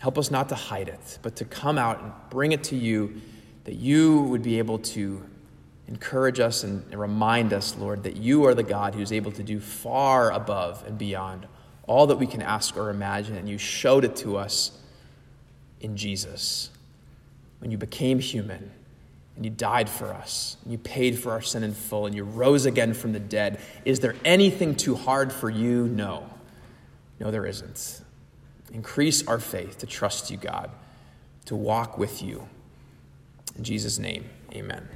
Help 0.00 0.18
us 0.18 0.30
not 0.30 0.48
to 0.50 0.54
hide 0.54 0.88
it, 0.88 1.18
but 1.22 1.36
to 1.36 1.44
come 1.44 1.78
out 1.78 2.02
and 2.02 2.12
bring 2.30 2.52
it 2.52 2.64
to 2.64 2.76
you, 2.76 3.20
that 3.64 3.74
you 3.74 4.22
would 4.22 4.42
be 4.42 4.58
able 4.58 4.78
to 4.78 5.24
encourage 5.88 6.40
us 6.40 6.64
and 6.64 6.94
remind 6.94 7.52
us, 7.52 7.76
Lord, 7.76 8.02
that 8.02 8.16
you 8.16 8.44
are 8.46 8.54
the 8.54 8.62
God 8.62 8.94
who's 8.94 9.12
able 9.12 9.32
to 9.32 9.42
do 9.42 9.60
far 9.60 10.30
above 10.32 10.84
and 10.86 10.98
beyond 10.98 11.46
all 11.86 12.08
that 12.08 12.16
we 12.16 12.26
can 12.26 12.42
ask 12.42 12.76
or 12.76 12.90
imagine. 12.90 13.36
And 13.36 13.48
you 13.48 13.58
showed 13.58 14.04
it 14.04 14.16
to 14.16 14.36
us 14.36 14.72
in 15.80 15.96
Jesus 15.96 16.70
when 17.60 17.70
you 17.70 17.78
became 17.78 18.18
human 18.18 18.72
and 19.36 19.44
you 19.44 19.50
died 19.50 19.88
for 19.88 20.12
us, 20.14 20.56
and 20.62 20.72
you 20.72 20.78
paid 20.78 21.18
for 21.18 21.30
our 21.30 21.42
sin 21.42 21.62
in 21.62 21.74
full, 21.74 22.06
and 22.06 22.14
you 22.14 22.24
rose 22.24 22.64
again 22.64 22.94
from 22.94 23.12
the 23.12 23.20
dead. 23.20 23.60
Is 23.84 24.00
there 24.00 24.16
anything 24.24 24.74
too 24.74 24.94
hard 24.94 25.30
for 25.30 25.50
you? 25.50 25.86
No. 25.88 26.26
No, 27.20 27.30
there 27.30 27.44
isn't. 27.44 28.00
Increase 28.76 29.26
our 29.26 29.38
faith 29.38 29.78
to 29.78 29.86
trust 29.86 30.30
you, 30.30 30.36
God, 30.36 30.70
to 31.46 31.56
walk 31.56 31.96
with 31.96 32.22
you. 32.22 32.46
In 33.56 33.64
Jesus' 33.64 33.98
name, 33.98 34.28
amen. 34.52 34.86